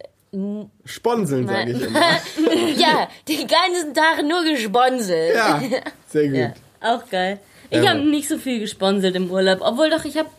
Sponseln, 0.83 1.47
sage 1.47 1.71
ich 1.71 1.81
immer. 1.81 1.99
ja, 2.77 3.07
die 3.27 3.47
ganzen 3.47 3.93
Tage 3.93 4.23
nur 4.23 4.43
gesponselt. 4.43 5.33
Ja, 5.35 5.61
sehr 6.09 6.27
gut. 6.27 6.37
Ja. 6.37 6.53
Auch 6.81 7.09
geil. 7.09 7.39
Ich 7.69 7.81
Ja. 7.81 7.91
habe 7.91 7.99
nicht 8.01 8.27
so 8.27 8.37
viel 8.37 8.59
gesponselt 8.59 9.15
im 9.15 9.31
Urlaub. 9.31 9.59
Obwohl 9.61 9.89
doch, 9.89 10.03
ich 10.05 10.17
habe. 10.17 10.29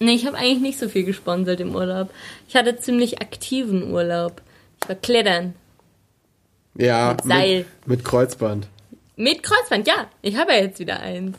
Nee, 0.00 0.12
ich 0.12 0.26
habe 0.26 0.36
eigentlich 0.36 0.60
nicht 0.60 0.78
so 0.78 0.88
viel 0.88 1.04
gesponselt 1.04 1.60
im 1.60 1.74
Urlaub. 1.74 2.10
Ich 2.48 2.54
hatte 2.56 2.76
ziemlich 2.76 3.20
aktiven 3.20 3.90
Urlaub. 3.92 4.42
Ich 4.82 4.88
war 4.88 4.96
klettern. 4.96 5.54
Ja, 6.74 7.10
Mit 7.10 7.24
Seil. 7.24 7.58
Mit, 7.58 7.86
mit 7.86 8.04
Kreuzband. 8.04 8.68
Mit 9.16 9.42
Kreuzband, 9.42 9.86
ja. 9.86 10.08
Ich 10.22 10.36
habe 10.36 10.52
ja 10.52 10.60
jetzt 10.60 10.78
wieder 10.78 11.00
eins. 11.00 11.36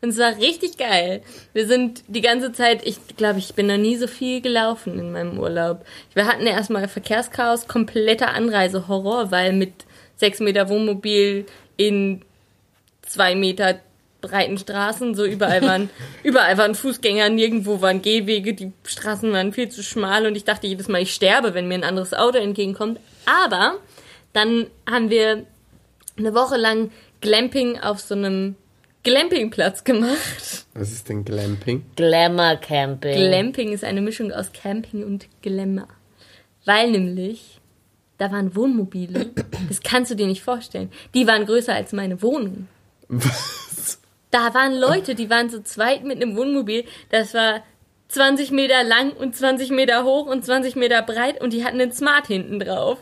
Und 0.00 0.10
es 0.10 0.18
war 0.18 0.36
richtig 0.36 0.78
geil. 0.78 1.22
Wir 1.52 1.66
sind 1.66 2.04
die 2.06 2.20
ganze 2.20 2.52
Zeit, 2.52 2.86
ich 2.86 2.98
glaube, 3.16 3.40
ich 3.40 3.54
bin 3.54 3.66
noch 3.66 3.76
nie 3.76 3.96
so 3.96 4.06
viel 4.06 4.40
gelaufen 4.40 4.98
in 4.98 5.12
meinem 5.12 5.38
Urlaub. 5.38 5.84
Wir 6.14 6.26
hatten 6.26 6.46
ja 6.46 6.52
erstmal 6.52 6.86
Verkehrschaos, 6.86 7.66
kompletter 7.66 8.32
Anreisehorror, 8.32 9.30
weil 9.32 9.52
mit 9.52 9.72
sechs 10.16 10.38
Meter 10.38 10.68
Wohnmobil 10.68 11.46
in 11.76 12.22
zwei 13.02 13.34
Meter 13.34 13.80
breiten 14.20 14.58
Straßen, 14.58 15.14
so 15.14 15.24
überall 15.24 15.62
waren, 15.62 15.90
überall 16.22 16.58
waren 16.58 16.74
Fußgänger, 16.74 17.28
nirgendwo 17.28 17.80
waren 17.80 18.02
Gehwege, 18.02 18.54
die 18.54 18.72
Straßen 18.84 19.32
waren 19.32 19.52
viel 19.52 19.68
zu 19.68 19.82
schmal 19.82 20.26
und 20.26 20.36
ich 20.36 20.44
dachte 20.44 20.66
jedes 20.66 20.88
Mal, 20.88 21.02
ich 21.02 21.14
sterbe, 21.14 21.54
wenn 21.54 21.68
mir 21.68 21.74
ein 21.74 21.84
anderes 21.84 22.14
Auto 22.14 22.38
entgegenkommt. 22.38 22.98
Aber 23.26 23.76
dann 24.32 24.66
haben 24.90 25.10
wir 25.10 25.44
eine 26.16 26.34
Woche 26.34 26.56
lang 26.56 26.90
Glamping 27.20 27.78
auf 27.78 28.00
so 28.00 28.14
einem 28.14 28.56
Glampingplatz 29.02 29.84
gemacht. 29.84 30.66
Was 30.74 30.92
ist 30.92 31.08
denn 31.08 31.24
Glamping? 31.24 31.84
Glamour 31.96 32.56
Camping. 32.56 33.14
Glamping 33.14 33.72
ist 33.72 33.84
eine 33.84 34.00
Mischung 34.00 34.32
aus 34.32 34.52
Camping 34.52 35.04
und 35.04 35.28
Glamour. 35.42 35.88
Weil 36.64 36.90
nämlich, 36.90 37.60
da 38.18 38.30
waren 38.32 38.54
Wohnmobile. 38.54 39.30
Das 39.68 39.80
kannst 39.80 40.10
du 40.10 40.14
dir 40.14 40.26
nicht 40.26 40.42
vorstellen. 40.42 40.90
Die 41.14 41.26
waren 41.26 41.46
größer 41.46 41.74
als 41.74 41.92
meine 41.92 42.20
Wohnung. 42.20 42.68
Was? 43.08 44.00
Da 44.30 44.52
waren 44.54 44.74
Leute, 44.76 45.14
die 45.14 45.30
waren 45.30 45.48
zu 45.50 45.62
zweit 45.62 46.04
mit 46.04 46.20
einem 46.22 46.36
Wohnmobil. 46.36 46.84
Das 47.10 47.34
war 47.34 47.62
20 48.08 48.50
Meter 48.50 48.84
lang 48.84 49.12
und 49.12 49.36
20 49.36 49.70
Meter 49.70 50.04
hoch 50.04 50.26
und 50.26 50.44
20 50.44 50.76
Meter 50.76 51.02
breit 51.02 51.40
und 51.40 51.52
die 51.52 51.64
hatten 51.64 51.78
den 51.78 51.92
Smart 51.92 52.26
hinten 52.26 52.58
drauf. 52.58 52.98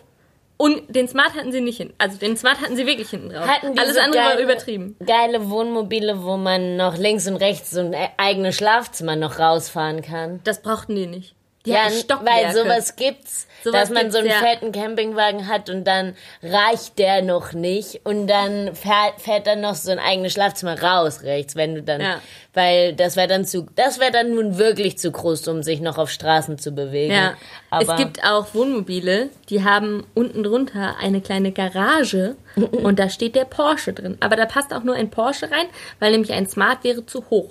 Und 0.58 0.94
den 0.94 1.06
Smart 1.06 1.34
hatten 1.34 1.52
sie 1.52 1.60
nicht 1.60 1.76
hinten. 1.76 1.94
Also 1.98 2.16
den 2.16 2.34
Smart 2.36 2.60
hatten 2.62 2.76
sie 2.76 2.86
wirklich 2.86 3.10
hinten 3.10 3.28
drauf. 3.28 3.46
Hatten 3.46 3.78
Alles 3.78 3.98
andere 3.98 4.22
war 4.22 4.30
geile- 4.30 4.42
übertrieben. 4.42 4.96
Geile 5.04 5.50
Wohnmobile, 5.50 6.22
wo 6.24 6.38
man 6.38 6.76
noch 6.76 6.96
links 6.96 7.26
und 7.28 7.36
rechts 7.36 7.72
so 7.72 7.80
ein 7.80 7.92
e- 7.92 8.08
eigenes 8.16 8.56
Schlafzimmer 8.56 9.16
noch 9.16 9.38
rausfahren 9.38 10.00
kann. 10.00 10.40
Das 10.44 10.62
brauchten 10.62 10.94
die 10.96 11.06
nicht. 11.06 11.34
Die 11.66 11.72
Ja, 11.72 11.88
weil 12.22 12.54
sowas 12.54 12.96
gibt's, 12.96 13.46
dass 13.70 13.90
man 13.90 14.10
so 14.10 14.18
einen 14.18 14.28
ja. 14.28 14.34
fetten 14.36 14.72
Campingwagen 14.72 15.48
hat 15.48 15.70
und 15.70 15.84
dann 15.84 16.14
reicht 16.42 16.98
der 16.98 17.22
noch 17.22 17.52
nicht 17.52 18.00
und 18.04 18.26
dann 18.26 18.74
fährt, 18.74 19.20
fährt 19.20 19.46
dann 19.46 19.60
noch 19.60 19.74
so 19.74 19.90
ein 19.90 19.98
eigenes 19.98 20.32
Schlafzimmer 20.32 20.80
raus 20.80 21.22
rechts, 21.22 21.56
wenn 21.56 21.74
du 21.74 21.82
dann, 21.82 22.00
Ja. 22.00 22.20
weil 22.54 22.94
das 22.94 23.16
wäre 23.16 23.28
dann 23.28 23.44
zu, 23.44 23.66
das 23.74 23.98
wäre 24.00 24.12
dann 24.12 24.34
nun 24.34 24.58
wirklich 24.58 24.98
zu 24.98 25.10
groß, 25.10 25.48
um 25.48 25.62
sich 25.62 25.80
noch 25.80 25.98
auf 25.98 26.10
Straßen 26.10 26.58
zu 26.58 26.72
bewegen. 26.72 27.12
Ja, 27.14 27.34
aber 27.70 27.92
es 27.92 27.96
gibt 27.96 28.24
auch 28.24 28.54
Wohnmobile, 28.54 29.30
die 29.50 29.64
haben 29.64 30.06
unten 30.14 30.42
drunter 30.42 30.96
eine 31.00 31.20
kleine 31.20 31.52
Garage 31.52 32.36
und 32.56 32.98
da 32.98 33.08
steht 33.08 33.34
der 33.34 33.44
Porsche 33.44 33.92
drin. 33.92 34.16
Aber 34.20 34.36
da 34.36 34.46
passt 34.46 34.72
auch 34.72 34.82
nur 34.82 34.94
ein 34.94 35.10
Porsche 35.10 35.50
rein, 35.50 35.66
weil 35.98 36.12
nämlich 36.12 36.32
ein 36.32 36.48
Smart 36.48 36.84
wäre 36.84 37.04
zu 37.06 37.24
hoch. 37.30 37.50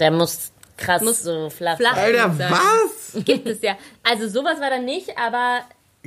der 0.00 0.10
muss 0.10 0.52
krass 0.78 1.02
Muss 1.02 1.22
so 1.22 1.50
flach. 1.50 1.76
flach. 1.76 1.96
Alter, 1.96 2.32
sein. 2.32 2.50
was? 2.50 3.24
Gibt 3.24 3.46
es 3.46 3.60
ja. 3.60 3.76
Also 4.02 4.28
sowas 4.28 4.60
war 4.60 4.70
da 4.70 4.78
nicht, 4.78 5.18
aber, 5.18 5.60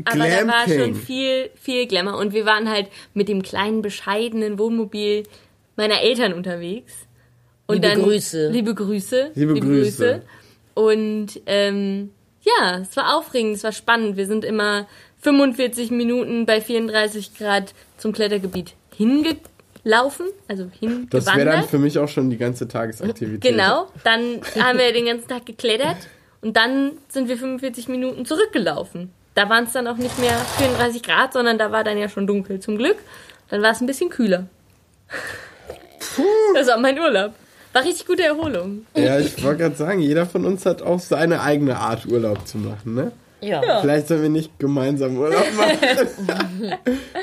aber 0.05 0.27
da 0.27 0.47
war 0.47 0.67
schon 0.67 0.95
viel, 0.95 1.51
viel 1.55 1.85
Glamour. 1.85 2.17
Und 2.17 2.33
wir 2.33 2.45
waren 2.45 2.69
halt 2.69 2.87
mit 3.13 3.27
dem 3.27 3.43
kleinen, 3.43 3.83
bescheidenen 3.83 4.57
Wohnmobil 4.57 5.23
meiner 5.75 6.01
Eltern 6.01 6.33
unterwegs. 6.33 6.93
Und 7.67 7.83
Liebe 7.83 8.01
Grüße. 8.01 8.49
Liebe 8.49 8.73
Grüße. 8.73 9.31
Liebe 9.35 9.59
Grüße. 9.59 10.21
Und 10.73 11.39
ähm, 11.45 12.11
ja, 12.41 12.79
es 12.79 12.95
war 12.97 13.17
aufregend, 13.17 13.57
es 13.57 13.63
war 13.63 13.71
spannend. 13.71 14.17
Wir 14.17 14.25
sind 14.25 14.43
immer 14.43 14.87
45 15.21 15.91
Minuten 15.91 16.45
bei 16.45 16.59
34 16.59 17.37
Grad 17.37 17.73
zum 17.97 18.13
Klettergebiet 18.13 18.73
hingelaufen, 19.83 20.27
also 20.47 20.69
hingewandert. 20.79 21.13
Das 21.13 21.35
wäre 21.35 21.45
dann 21.45 21.67
für 21.67 21.79
mich 21.79 21.97
auch 21.97 22.07
schon 22.07 22.29
die 22.29 22.37
ganze 22.37 22.67
Tagesaktivität. 22.67 23.41
Genau, 23.41 23.87
dann 24.03 24.41
haben 24.59 24.77
wir 24.77 24.93
den 24.93 25.05
ganzen 25.05 25.27
Tag 25.27 25.45
geklettert 25.45 25.97
und 26.41 26.55
dann 26.55 26.93
sind 27.09 27.27
wir 27.27 27.37
45 27.37 27.87
Minuten 27.87 28.25
zurückgelaufen. 28.25 29.11
Da 29.33 29.49
waren 29.49 29.63
es 29.63 29.71
dann 29.71 29.87
auch 29.87 29.97
nicht 29.97 30.17
mehr 30.19 30.37
34 30.57 31.03
Grad, 31.03 31.33
sondern 31.33 31.57
da 31.57 31.71
war 31.71 31.83
dann 31.83 31.97
ja 31.97 32.09
schon 32.09 32.27
dunkel 32.27 32.59
zum 32.59 32.77
Glück. 32.77 32.97
Dann 33.49 33.61
war 33.61 33.71
es 33.71 33.81
ein 33.81 33.87
bisschen 33.87 34.09
kühler. 34.09 34.47
Das 36.53 36.67
war 36.67 36.77
mein 36.77 36.99
Urlaub. 36.99 37.33
War 37.73 37.83
richtig 37.85 38.05
gute 38.05 38.23
Erholung. 38.23 38.85
Ja, 38.95 39.17
ich 39.17 39.41
wollte 39.43 39.63
gerade 39.63 39.75
sagen, 39.75 40.01
jeder 40.01 40.25
von 40.25 40.45
uns 40.45 40.65
hat 40.65 40.81
auch 40.81 40.99
seine 40.99 41.41
eigene 41.41 41.77
Art 41.77 42.05
Urlaub 42.05 42.45
zu 42.45 42.57
machen, 42.57 42.95
ne? 42.95 43.13
Ja. 43.41 43.81
Vielleicht 43.81 44.07
sollen 44.07 44.21
wir 44.21 44.29
nicht 44.29 44.59
gemeinsam 44.59 45.17
Urlaub 45.17 45.45
machen. 45.57 46.73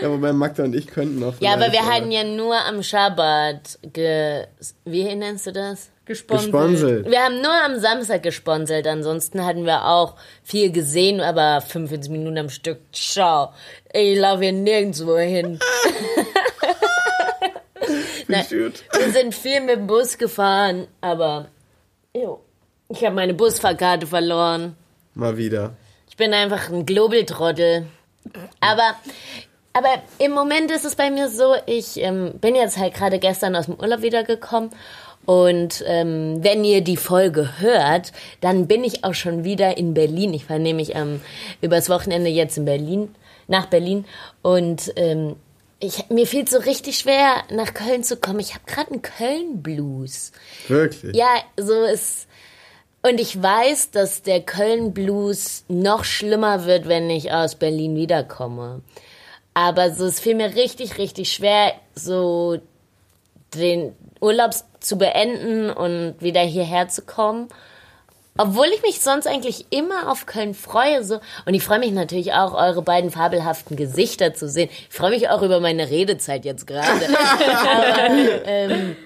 ja, 0.03 0.11
wobei 0.11 0.33
Magda 0.33 0.65
und 0.65 0.75
ich 0.75 0.89
könnten 0.89 1.23
auch. 1.23 1.35
Ja, 1.41 1.53
aber 1.53 1.67
wir 1.67 1.71
vielleicht, 1.71 1.91
hatten 1.91 2.11
ja 2.11 2.25
nur 2.25 2.57
am 2.57 2.83
Schabbat 2.83 3.79
ge... 3.93 4.47
Wie 4.85 5.15
nennst 5.15 5.47
du 5.47 5.53
das? 5.53 5.91
Gesponselt. 6.05 6.53
Gesponselt. 6.53 7.11
Wir 7.11 7.21
haben 7.21 7.41
nur 7.43 7.65
am 7.65 7.79
Samstag 7.79 8.23
gesponselt, 8.23 8.87
ansonsten 8.87 9.45
hatten 9.45 9.67
wir 9.67 9.85
auch 9.85 10.17
viel 10.43 10.73
gesehen, 10.73 11.21
aber 11.21 11.61
45 11.61 12.11
Minuten 12.11 12.39
am 12.39 12.49
Stück. 12.49 12.79
Ciao. 12.93 13.53
Ich 13.93 14.19
laufe 14.19 14.43
hier 14.43 14.53
nirgendwo 14.53 15.19
hin. 15.19 15.59
Wie 18.27 18.57
gut. 18.57 18.85
Wir 18.93 19.13
sind 19.13 19.35
viel 19.35 19.61
mit 19.61 19.77
dem 19.77 19.87
Bus 19.87 20.19
gefahren, 20.19 20.89
aber 21.01 21.49
jo, 22.15 22.43
ich 22.89 23.05
habe 23.05 23.15
meine 23.15 23.35
Busfahrkarte 23.35 24.07
verloren. 24.07 24.77
Mal 25.15 25.37
wieder. 25.37 25.77
Ich 26.19 26.25
bin 26.25 26.35
einfach 26.35 26.69
ein 26.69 26.85
Globaltrottel. 26.85 27.87
Aber, 28.59 28.97
aber 29.73 30.03
im 30.19 30.33
Moment 30.33 30.69
ist 30.73 30.85
es 30.85 30.97
bei 30.97 31.13
mir 31.13 31.29
so, 31.31 31.55
ich 31.67 31.97
ähm, 32.01 32.33
bin 32.41 32.57
jetzt 32.57 32.77
halt 32.77 32.95
gerade 32.95 33.21
gestern 33.21 33.55
aus 33.55 33.67
dem 33.67 33.77
Urlaub 33.77 34.03
wiedergekommen. 34.03 34.71
Und 35.27 35.85
ähm, 35.87 36.43
wenn 36.43 36.65
ihr 36.65 36.81
die 36.81 36.97
Folge 36.97 37.61
hört, 37.61 38.11
dann 38.41 38.67
bin 38.67 38.83
ich 38.83 39.05
auch 39.05 39.15
schon 39.15 39.45
wieder 39.45 39.77
in 39.77 39.95
Berlin. 39.95 40.35
Ich 40.35 40.51
war 40.51 40.59
nämlich 40.59 40.97
ähm, 40.97 41.21
übers 41.61 41.89
Wochenende 41.89 42.31
jetzt 42.31 42.59
in 42.59 42.65
Berlin, 42.65 43.15
nach 43.47 43.67
Berlin. 43.67 44.05
Und 44.43 44.93
ähm, 44.97 45.37
ich, 45.79 46.11
mir 46.11 46.27
fiel 46.27 46.43
es 46.43 46.51
so 46.51 46.59
richtig 46.59 46.99
schwer, 46.99 47.45
nach 47.53 47.75
Köln 47.75 48.03
zu 48.03 48.17
kommen. 48.17 48.41
Ich 48.41 48.55
habe 48.55 48.65
gerade 48.67 48.91
einen 48.91 49.03
Köln-Blues. 49.03 50.33
Wirklich. 50.67 51.15
Ja, 51.15 51.29
so 51.57 51.85
ist. 51.85 52.27
Und 53.03 53.21
ich 53.21 53.41
weiß, 53.41 53.93
dass 53.93 54.23
der 54.23 54.41
Köln-Blues 54.41 55.65
noch 55.69 56.05
schlimmer 56.05 56.67
wird, 56.67 56.89
wenn 56.89 57.09
ich 57.11 57.33
aus 57.33 57.55
Berlin 57.55 57.95
wiederkomme. 57.95 58.81
Aber 59.55 59.93
so, 59.93 60.07
es 60.07 60.21
fiel 60.21 60.35
mir 60.35 60.55
richtig, 60.55 60.99
richtig 60.99 61.33
schwer, 61.33 61.75
so 61.95 62.59
den 63.55 63.95
Urlaub 64.21 64.53
zu 64.81 64.99
beenden 64.99 65.71
und 65.71 66.17
wieder 66.21 66.41
hierher 66.41 66.89
zu 66.89 67.03
kommen. 67.03 67.49
Obwohl 68.37 68.67
ich 68.67 68.83
mich 68.83 69.01
sonst 69.01 69.27
eigentlich 69.27 69.67
immer 69.71 70.11
auf 70.11 70.27
Köln 70.27 70.55
freue. 70.55 71.03
So. 71.03 71.19
Und 71.45 71.55
ich 71.55 71.65
freue 71.65 71.81
mich 71.81 71.91
natürlich 71.91 72.35
auch, 72.35 72.55
eure 72.55 72.83
beiden 72.83 73.11
fabelhaften 73.11 73.77
Gesichter 73.77 74.33
zu 74.33 74.49
sehen. 74.49 74.71
Ich 74.71 74.95
freue 74.95 75.11
mich 75.11 75.29
auch 75.29 75.43
über 75.43 75.59
meine 75.59 75.91
Redezeit 75.91 76.45
jetzt 76.45 76.67
gerade. 76.67 76.89
Ähm, 78.45 78.97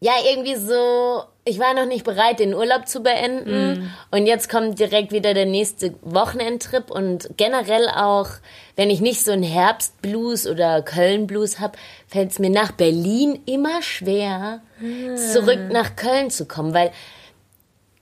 ja, 0.00 0.12
irgendwie 0.28 0.56
so, 0.56 1.22
ich 1.44 1.58
war 1.58 1.74
noch 1.74 1.86
nicht 1.86 2.04
bereit, 2.04 2.38
den 2.38 2.54
Urlaub 2.54 2.86
zu 2.86 3.02
beenden. 3.02 3.92
Und 4.12 4.26
jetzt 4.26 4.48
kommt 4.48 4.78
direkt 4.78 5.10
wieder 5.10 5.34
der 5.34 5.46
nächste 5.46 5.94
Wochenendtrip. 6.02 6.90
Und 6.90 7.30
generell 7.36 7.88
auch, 7.88 8.28
wenn 8.76 8.90
ich 8.90 9.00
nicht 9.00 9.24
so 9.24 9.32
einen 9.32 9.42
Herbstblues 9.42 10.46
oder 10.46 10.82
Köln-Blues 10.82 11.58
habe, 11.58 11.76
fällt 12.06 12.30
es 12.30 12.38
mir 12.38 12.50
nach 12.50 12.70
Berlin 12.72 13.40
immer 13.46 13.82
schwer, 13.82 14.60
zurück 15.16 15.58
nach 15.72 15.96
Köln 15.96 16.30
zu 16.30 16.46
kommen. 16.46 16.74
Weil 16.74 16.92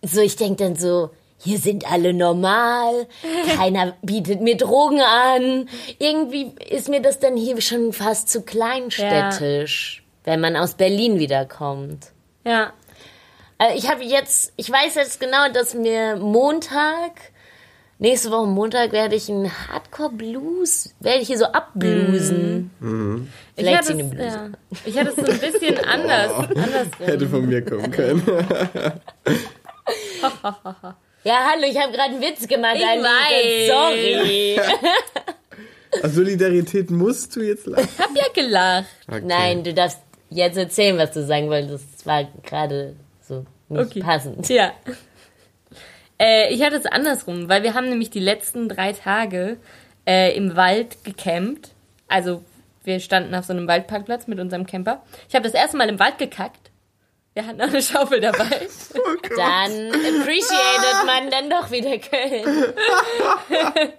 so, 0.02 0.20
ich 0.20 0.36
denke 0.36 0.64
dann 0.64 0.76
so, 0.76 1.10
hier 1.38 1.58
sind 1.58 1.90
alle 1.90 2.12
normal, 2.12 3.06
keiner 3.56 3.96
bietet 4.02 4.42
mir 4.42 4.58
Drogen 4.58 5.00
an. 5.00 5.66
Irgendwie 5.98 6.52
ist 6.68 6.90
mir 6.90 7.00
das 7.00 7.18
dann 7.18 7.38
hier 7.38 7.58
schon 7.62 7.94
fast 7.94 8.28
zu 8.28 8.42
kleinstädtisch, 8.42 10.02
wenn 10.24 10.40
man 10.40 10.56
aus 10.56 10.74
Berlin 10.74 11.18
wiederkommt. 11.18 12.12
Ja. 12.44 12.72
Also 13.60 13.76
ich 13.76 13.90
habe 13.90 14.02
jetzt, 14.02 14.54
ich 14.56 14.70
weiß 14.70 14.94
jetzt 14.94 15.20
genau, 15.20 15.50
dass 15.52 15.74
mir 15.74 16.16
Montag, 16.16 17.12
nächste 17.98 18.30
Woche 18.30 18.46
Montag 18.46 18.92
werde 18.92 19.16
ich 19.16 19.28
einen 19.28 19.50
Hardcore 19.68 20.12
Blues, 20.12 20.94
werde 21.00 21.20
ich 21.20 21.26
hier 21.26 21.36
so 21.36 21.44
abbluesen. 21.44 22.70
Ich 23.56 23.62
Vielleicht 23.62 23.76
hatte, 23.76 23.86
sie 23.88 23.92
eine 23.92 24.02
es, 24.04 24.10
Bluse. 24.10 24.24
ja. 24.24 24.50
ich 24.86 24.98
hatte 24.98 25.08
es 25.10 25.16
so 25.16 25.22
ein 25.30 25.38
bisschen 25.52 25.78
anders. 25.84 26.32
andersrum. 26.48 27.06
Hätte 27.06 27.28
von 27.28 27.46
mir 27.46 27.62
kommen 27.62 27.90
können. 27.90 28.22
Ja, 31.22 31.50
hallo, 31.52 31.64
ich 31.70 31.78
habe 31.78 31.92
gerade 31.92 32.14
einen 32.14 32.22
Witz 32.22 32.48
gemacht, 32.48 32.76
Ich 32.76 32.82
weiß. 32.82 33.68
Sorry. 33.68 34.58
Aus 36.02 36.12
Solidarität 36.14 36.90
musst 36.90 37.36
du 37.36 37.42
jetzt 37.42 37.66
lachen. 37.66 37.86
Ich 37.94 37.98
hab 38.02 38.16
ja 38.16 38.24
gelacht. 38.34 38.86
Okay. 39.06 39.20
Nein, 39.26 39.62
du 39.62 39.74
darfst 39.74 39.98
jetzt 40.30 40.56
erzählen, 40.56 40.96
was 40.96 41.12
du 41.12 41.22
sagen 41.26 41.50
wolltest. 41.50 41.84
Das 41.94 42.06
war 42.06 42.24
gerade 42.42 42.96
so 43.30 43.46
nicht 43.68 43.80
Okay. 43.90 44.00
passend. 44.00 44.48
Ja. 44.48 44.72
Äh, 46.18 46.52
ich 46.52 46.62
hatte 46.62 46.76
es 46.76 46.86
andersrum, 46.86 47.48
weil 47.48 47.62
wir 47.62 47.74
haben 47.74 47.88
nämlich 47.88 48.10
die 48.10 48.20
letzten 48.20 48.68
drei 48.68 48.92
Tage 48.92 49.56
äh, 50.06 50.36
im 50.36 50.56
Wald 50.56 51.02
gecampt. 51.04 51.70
Also 52.08 52.42
wir 52.84 53.00
standen 53.00 53.34
auf 53.34 53.44
so 53.46 53.52
einem 53.52 53.66
Waldparkplatz 53.68 54.26
mit 54.26 54.38
unserem 54.40 54.66
Camper. 54.66 55.02
Ich 55.28 55.34
habe 55.34 55.44
das 55.44 55.54
erste 55.54 55.76
Mal 55.76 55.88
im 55.88 55.98
Wald 55.98 56.18
gekackt. 56.18 56.70
Wir 57.34 57.46
hatten 57.46 57.60
auch 57.62 57.68
eine 57.68 57.80
Schaufel 57.90 58.20
dabei. 58.20 58.66
Dann 59.36 59.90
appreciated 59.92 61.06
man 61.06 61.30
dann 61.30 61.48
doch 61.48 61.70
wieder 61.70 61.96
Köln. 61.98 62.44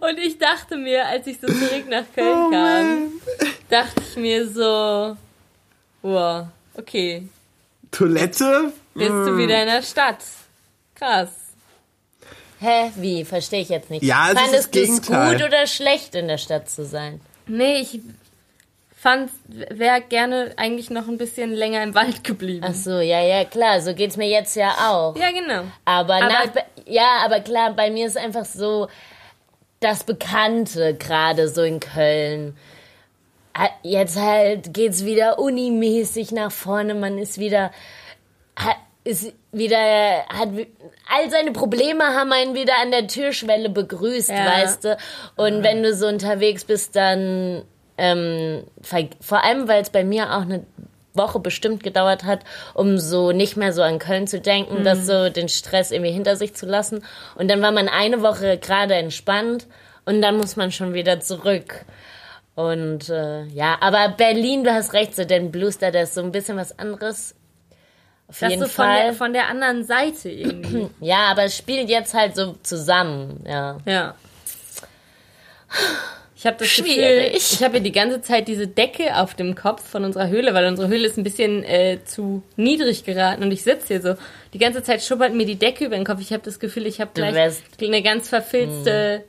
Und 0.00 0.18
ich 0.18 0.38
dachte 0.38 0.76
mir, 0.78 1.06
als 1.06 1.26
ich 1.26 1.38
so 1.40 1.46
zurück 1.46 1.86
nach 1.90 2.04
Köln 2.14 2.50
kam, 2.50 3.12
dachte 3.68 4.00
ich 4.08 4.16
mir 4.16 4.48
so, 4.48 5.16
wow, 6.02 6.46
okay, 6.78 7.24
Toilette? 7.92 8.72
bist 8.94 9.08
du 9.10 9.36
wieder 9.38 9.60
in 9.62 9.68
der 9.68 9.82
Stadt. 9.82 10.18
Krass. 10.96 11.28
Hä, 12.60 12.90
wie? 12.96 13.24
Verstehe 13.24 13.60
ich 13.60 13.68
jetzt 13.68 13.90
nicht. 13.90 14.02
Ja, 14.02 14.26
es 14.26 14.32
ist 14.32 14.38
Fandest 14.40 14.54
das 14.64 14.70
du 14.70 14.80
es 14.80 14.86
Gegenteil. 15.02 15.36
gut 15.36 15.44
oder 15.46 15.66
schlecht, 15.66 16.14
in 16.14 16.28
der 16.28 16.38
Stadt 16.38 16.68
zu 16.70 16.84
sein? 16.84 17.20
Nee, 17.46 17.80
ich 17.80 18.00
fand, 18.96 19.30
wäre 19.46 20.00
gerne 20.00 20.52
eigentlich 20.56 20.90
noch 20.90 21.08
ein 21.08 21.18
bisschen 21.18 21.52
länger 21.52 21.82
im 21.82 21.94
Wald 21.94 22.22
geblieben. 22.24 22.64
Ach 22.68 22.74
so, 22.74 23.00
ja, 23.00 23.20
ja, 23.20 23.44
klar, 23.44 23.80
so 23.80 23.94
geht's 23.94 24.16
mir 24.16 24.28
jetzt 24.28 24.54
ja 24.56 24.70
auch. 24.90 25.16
Ja, 25.16 25.30
genau. 25.32 25.64
Aber, 25.84 26.14
Aber- 26.16 26.28
nach, 26.28 26.44
ja, 26.86 27.18
aber 27.24 27.40
klar, 27.40 27.72
bei 27.74 27.90
mir 27.90 28.06
ist 28.06 28.16
einfach 28.16 28.44
so 28.44 28.88
das 29.80 30.04
Bekannte 30.04 30.94
gerade 30.94 31.48
so 31.48 31.62
in 31.62 31.80
Köln. 31.80 32.56
Ah, 33.54 33.68
Jetzt 33.82 34.18
halt 34.18 34.72
geht's 34.72 35.04
wieder 35.04 35.38
unimäßig 35.38 36.32
nach 36.32 36.50
vorne, 36.52 36.94
man 36.94 37.18
ist 37.18 37.38
wieder, 37.38 37.70
hat, 38.56 38.76
ist 39.04 39.32
wieder, 39.50 39.76
hat, 40.28 40.48
all 41.10 41.30
seine 41.30 41.52
Probleme 41.52 42.04
haben 42.04 42.32
einen 42.32 42.54
wieder 42.54 42.74
an 42.80 42.90
der 42.90 43.06
Türschwelle 43.08 43.68
begrüßt, 43.68 44.30
Ja. 44.30 44.46
weißt 44.46 44.84
du. 44.84 44.96
Und 45.36 45.62
wenn 45.62 45.82
du 45.82 45.94
so 45.94 46.06
unterwegs 46.06 46.64
bist, 46.64 46.96
dann, 46.96 47.62
ähm, 47.98 48.64
vor 49.20 49.44
allem, 49.44 49.68
weil 49.68 49.82
es 49.82 49.90
bei 49.90 50.04
mir 50.04 50.32
auch 50.34 50.42
eine 50.42 50.64
Woche 51.14 51.40
bestimmt 51.40 51.82
gedauert 51.82 52.24
hat, 52.24 52.40
um 52.72 52.96
so 52.96 53.32
nicht 53.32 53.58
mehr 53.58 53.74
so 53.74 53.82
an 53.82 53.98
Köln 53.98 54.26
zu 54.26 54.40
denken, 54.40 54.82
das 54.82 55.04
so 55.04 55.28
den 55.28 55.50
Stress 55.50 55.90
irgendwie 55.90 56.12
hinter 56.12 56.36
sich 56.36 56.54
zu 56.54 56.64
lassen. 56.64 57.04
Und 57.34 57.50
dann 57.50 57.60
war 57.60 57.70
man 57.72 57.88
eine 57.88 58.22
Woche 58.22 58.56
gerade 58.56 58.94
entspannt 58.94 59.66
und 60.06 60.22
dann 60.22 60.38
muss 60.38 60.56
man 60.56 60.72
schon 60.72 60.94
wieder 60.94 61.20
zurück. 61.20 61.84
Und 62.54 63.08
äh, 63.08 63.44
ja, 63.46 63.78
aber 63.80 64.10
Berlin, 64.10 64.62
du 64.64 64.72
hast 64.72 64.92
recht, 64.92 65.16
so 65.16 65.24
den 65.24 65.50
Bluester, 65.50 65.90
der 65.90 66.02
ist 66.04 66.14
so 66.14 66.22
ein 66.22 66.32
bisschen 66.32 66.56
was 66.56 66.78
anderes. 66.78 67.34
Auf 68.28 68.38
Das 68.40 68.50
jeden 68.50 68.62
so 68.62 68.68
von 68.68 68.86
der, 68.86 68.96
Fall. 69.04 69.12
von 69.14 69.32
der 69.32 69.48
anderen 69.48 69.84
Seite 69.84 70.28
irgendwie. 70.30 70.88
ja, 71.00 71.30
aber 71.30 71.44
es 71.44 71.56
spielt 71.56 71.88
jetzt 71.88 72.14
halt 72.14 72.36
so 72.36 72.56
zusammen, 72.62 73.42
ja. 73.46 73.78
Ja. 73.86 74.14
Ich 76.36 76.46
habe 76.46 76.56
das 76.58 76.68
Schwierig. 76.68 77.32
Gefühl, 77.32 77.36
ich 77.36 77.62
habe 77.62 77.76
ja 77.76 77.82
die 77.84 77.92
ganze 77.92 78.20
Zeit 78.20 78.48
diese 78.48 78.66
Decke 78.66 79.16
auf 79.16 79.34
dem 79.34 79.54
Kopf 79.54 79.88
von 79.88 80.04
unserer 80.04 80.28
Höhle, 80.28 80.52
weil 80.54 80.66
unsere 80.66 80.88
Höhle 80.88 81.06
ist 81.06 81.16
ein 81.16 81.22
bisschen 81.22 81.62
äh, 81.62 82.00
zu 82.04 82.42
niedrig 82.56 83.04
geraten 83.04 83.44
und 83.44 83.52
ich 83.52 83.62
sitze 83.62 83.86
hier 83.88 84.02
so. 84.02 84.16
Die 84.52 84.58
ganze 84.58 84.82
Zeit 84.82 85.02
schubbert 85.02 85.32
mir 85.34 85.46
die 85.46 85.54
Decke 85.54 85.84
über 85.84 85.94
den 85.94 86.04
Kopf. 86.04 86.20
Ich 86.20 86.32
habe 86.32 86.42
das 86.42 86.58
Gefühl, 86.58 86.86
ich 86.86 87.00
habe 87.00 87.12
gleich 87.14 87.54
eine 87.80 88.02
ganz 88.02 88.28
verfilzte, 88.28 89.24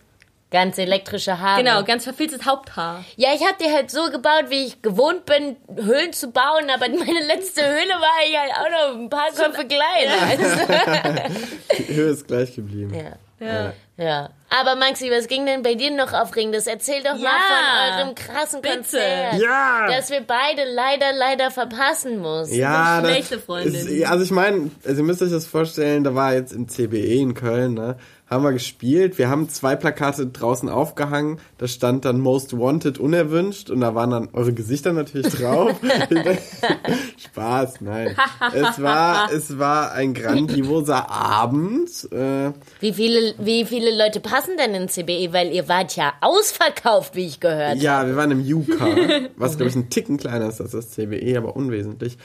Ganz 0.54 0.78
elektrische 0.78 1.40
Haare. 1.40 1.64
genau, 1.64 1.84
ganz 1.84 2.04
verfilztes 2.04 2.46
Haupthaar. 2.46 3.04
Ja, 3.16 3.30
ich 3.34 3.42
habe 3.42 3.56
die 3.60 3.74
halt 3.74 3.90
so 3.90 4.12
gebaut, 4.12 4.46
wie 4.50 4.68
ich 4.68 4.84
gewohnt 4.84 5.26
bin, 5.26 5.56
Höhlen 5.76 6.14
zu 6.14 6.30
bauen, 6.30 6.70
aber 6.72 6.88
meine 6.90 7.26
letzte 7.26 7.64
Höhle 7.66 7.96
war 8.00 8.20
ich 8.24 8.38
halt 8.38 8.52
auch 8.54 8.70
noch 8.70 9.02
ein 9.02 9.10
paar 9.10 9.32
Köpfe 9.32 9.66
kleiner. 9.66 11.28
Die 11.80 11.96
Höhe 11.96 12.12
ist 12.12 12.28
gleich 12.28 12.54
geblieben. 12.54 12.94
ja. 12.94 13.18
Ja. 13.40 13.74
ja. 13.98 14.30
Aber 14.60 14.76
Maxi, 14.76 15.10
was 15.10 15.28
ging 15.28 15.46
denn 15.48 15.64
bei 15.64 15.74
dir 15.74 15.90
noch 15.90 16.14
Aufregendes? 16.14 16.68
Erzähl 16.68 17.02
doch 17.02 17.16
Ja, 17.18 17.32
mal 17.32 17.92
von 17.98 18.02
eurem 18.06 18.16
krassen 18.16 18.62
bitte. 18.62 18.76
Konzert. 18.76 19.42
Ja! 19.42 19.88
Das 19.88 20.12
wir 20.12 20.22
beide 20.22 20.62
leider, 20.72 21.12
leider 21.18 21.50
verpassen 21.50 22.20
mussten. 22.20 22.54
Ja, 22.56 23.02
das 23.02 23.10
schlechte 23.12 23.40
Freundin. 23.40 23.74
Ist, 23.74 24.06
also 24.06 24.24
ich 24.24 24.32
meine, 24.32 24.70
also 24.86 25.02
ihr 25.02 25.06
müsst 25.06 25.24
euch 25.24 25.32
das 25.32 25.48
vorstellen, 25.48 26.04
da 26.04 26.14
war 26.14 26.34
jetzt 26.34 26.54
im 26.54 26.68
CBE 26.68 27.20
in 27.20 27.34
Köln, 27.34 27.74
ne? 27.74 27.98
Haben 28.30 28.46
wir 28.46 28.54
gespielt. 28.54 29.20
Wir 29.20 29.30
haben 29.30 29.48
zwei 29.50 29.76
Plakate 29.76 30.26
draußen 30.26 30.68
aufgehangen. 30.68 31.40
Da 31.60 31.68
stand 31.68 32.04
dann 32.06 32.20
Most 32.20 32.58
Wanted 32.58 32.98
unerwünscht 32.98 33.70
und 33.70 33.82
da 33.82 33.94
waren 33.94 34.10
dann 34.10 34.30
eure 34.34 34.54
Gesichter 34.54 34.92
natürlich 34.92 35.28
drauf. 35.36 35.76
Spaß, 37.18 37.82
nein. 37.82 38.16
es 38.54 38.82
war, 38.82 39.32
es 39.32 39.60
war 39.60 39.92
ein 39.92 40.16
grandioser 40.16 41.12
Abend. 41.12 41.90
Äh, 42.12 42.52
Wie 42.80 42.94
viele, 42.94 43.36
wie 43.38 43.66
viele 43.66 43.96
Leute 43.96 44.20
passen 44.20 44.43
denn 44.58 44.74
in 44.76 44.88
CBE? 44.90 45.34
Weil 45.34 45.52
ihr 45.52 45.68
wart 45.68 45.96
ja 45.96 46.14
ausverkauft, 46.22 47.16
wie 47.16 47.26
ich 47.26 47.40
gehört 47.40 47.78
Ja, 47.78 48.06
wir 48.06 48.16
waren 48.16 48.32
im 48.32 48.40
UK, 48.42 48.80
was 49.38 49.58
glaube 49.58 49.70
ich 49.70 49.76
ein 49.76 49.90
Ticken 49.90 50.18
kleiner 50.18 50.50
ist 50.50 50.62
als 50.62 50.72
das 50.72 50.92
CBE, 50.92 51.38
aber 51.38 51.56
unwesentlich. 51.56 52.18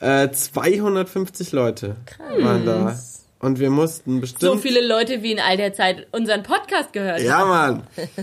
Äh, 0.00 0.30
250 0.30 1.52
Leute 1.52 1.96
waren 2.40 2.64
da. 2.66 2.96
Und 3.38 3.60
wir 3.60 3.70
mussten 3.70 4.20
bestimmt. 4.20 4.40
So 4.40 4.56
viele 4.56 4.86
Leute, 4.86 5.22
wie 5.22 5.32
in 5.32 5.40
all 5.40 5.56
der 5.58 5.72
Zeit 5.74 6.06
unseren 6.12 6.42
Podcast 6.42 6.92
gehört 6.92 7.20
Ja, 7.20 7.38
haben. 7.38 7.48
Mann. 7.48 7.82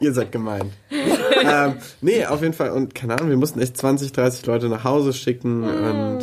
Ihr 0.00 0.14
seid 0.14 0.32
gemeint. 0.32 0.72
ähm, 0.90 1.74
nee, 2.00 2.24
auf 2.24 2.40
jeden 2.40 2.54
Fall. 2.54 2.70
Und 2.70 2.94
keine 2.94 3.14
Ahnung, 3.14 3.28
wir 3.28 3.36
mussten 3.36 3.60
echt 3.60 3.76
20, 3.76 4.12
30 4.12 4.46
Leute 4.46 4.68
nach 4.70 4.82
Hause 4.82 5.12
schicken. 5.12 5.62
Und 5.62 6.20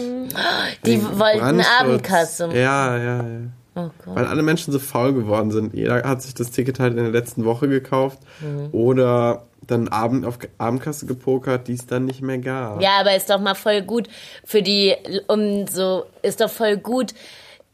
Die 0.86 1.02
wollten. 1.04 1.62
Abendkasse. 1.80 2.50
Ja, 2.54 2.98
ja, 2.98 3.18
ja. 3.18 3.40
Oh. 3.78 3.90
Weil 4.06 4.26
alle 4.26 4.42
Menschen 4.42 4.74
so 4.74 4.80
faul 4.80 5.14
geworden 5.14 5.52
sind. 5.52 5.74
Jeder 5.74 6.04
hat 6.04 6.22
sich 6.22 6.34
das 6.34 6.52
Ticket 6.52 6.80
halt 6.80 6.92
in 6.98 7.04
der 7.04 7.12
letzten 7.12 7.46
Woche 7.46 7.68
gekauft. 7.68 8.20
Mhm. 8.42 8.70
Oder 8.72 9.44
dann 9.66 9.88
Abend 9.90 10.26
auf 10.26 10.40
Abendkasse 10.58 11.06
gepokert, 11.06 11.68
die 11.68 11.74
es 11.74 11.86
dann 11.86 12.06
nicht 12.06 12.22
mehr 12.22 12.38
gab. 12.38 12.82
Ja, 12.82 13.00
aber 13.00 13.16
ist 13.16 13.30
doch 13.30 13.40
mal 13.40 13.56
voll 13.56 13.82
gut 13.82 14.08
für 14.44 14.62
die, 14.62 14.96
um 15.28 15.68
so, 15.68 16.06
ist 16.22 16.42
doch 16.42 16.50
voll 16.50 16.78
gut, 16.78 17.14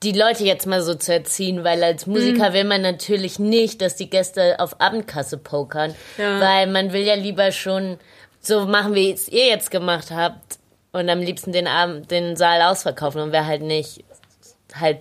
die 0.02 0.12
Leute 0.12 0.44
jetzt 0.44 0.66
mal 0.68 0.82
so 0.82 0.96
zu 0.96 1.14
erziehen, 1.14 1.64
weil 1.64 1.82
als 1.84 2.08
Musiker 2.08 2.52
will 2.54 2.66
man 2.66 2.82
natürlich 2.82 3.40
nicht, 3.40 3.82
dass 3.82 3.96
die 3.96 4.10
Gäste 4.10 4.60
auf 4.60 4.82
Abendkasse 4.82 5.38
pokern, 5.38 5.96
Ja. 6.18 6.42
weil 6.42 6.68
man 6.68 6.92
will 6.92 7.04
ja 7.04 7.16
lieber 7.16 7.52
schon 7.52 7.98
so 8.42 8.66
machen, 8.66 8.96
wie 8.96 9.12
es 9.12 9.30
ihr 9.30 9.46
jetzt 9.48 9.72
gemacht 9.72 10.12
habt 10.12 10.58
und 10.92 11.08
am 11.10 11.20
liebsten 11.20 11.54
den 11.54 11.68
Abend, 11.68 12.12
den 12.12 12.36
Saal 12.36 12.62
ausverkaufen 12.64 13.22
und 13.22 13.32
wer 13.32 13.46
halt 13.46 13.62
nicht 13.62 14.04
halt 14.76 15.00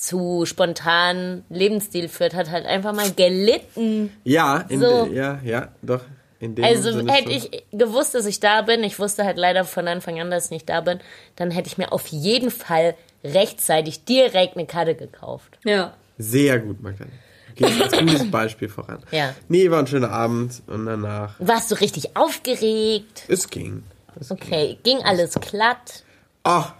zu 0.00 0.44
spontan 0.46 1.44
Lebensstil 1.48 2.08
führt, 2.08 2.34
hat 2.34 2.50
halt 2.50 2.66
einfach 2.66 2.94
mal 2.94 3.10
gelitten. 3.12 4.12
Ja, 4.24 4.58
in 4.68 4.80
So. 4.80 5.04
de, 5.06 5.14
ja, 5.14 5.40
ja, 5.44 5.68
doch. 5.82 6.02
In 6.40 6.54
dem 6.54 6.64
Also 6.64 6.92
Sinne 6.92 7.12
hätte 7.12 7.32
schon. 7.32 7.48
ich 7.52 7.64
gewusst, 7.72 8.14
dass 8.14 8.24
ich 8.26 8.38
da 8.38 8.62
bin, 8.62 8.84
ich 8.84 8.98
wusste 9.00 9.24
halt 9.24 9.36
leider 9.38 9.64
von 9.64 9.88
Anfang 9.88 10.20
an, 10.20 10.30
dass 10.30 10.46
ich 10.46 10.50
nicht 10.52 10.68
da 10.68 10.80
bin, 10.82 11.00
dann 11.34 11.50
hätte 11.50 11.66
ich 11.68 11.78
mir 11.78 11.92
auf 11.92 12.06
jeden 12.08 12.50
Fall 12.52 12.94
rechtzeitig 13.24 14.04
direkt 14.04 14.56
eine 14.56 14.66
Karte 14.66 14.94
gekauft. 14.94 15.58
Ja. 15.64 15.94
Sehr 16.16 16.60
gut, 16.60 16.80
Magdalena. 16.82 17.16
Geht 17.56 17.82
als 17.82 17.98
gutes 17.98 18.30
Beispiel 18.30 18.68
voran. 18.68 19.00
Ja. 19.10 19.34
Nee, 19.48 19.68
war 19.70 19.80
ein 19.80 19.88
schöner 19.88 20.12
Abend 20.12 20.62
und 20.68 20.86
danach. 20.86 21.34
Warst 21.40 21.72
du 21.72 21.74
richtig 21.74 22.16
aufgeregt? 22.16 23.24
Es 23.26 23.48
ging. 23.50 23.82
Es 24.20 24.30
Okay, 24.30 24.78
ging 24.84 24.98
alles 25.02 25.34
glatt? 25.40 26.04
Ach, 26.44 26.74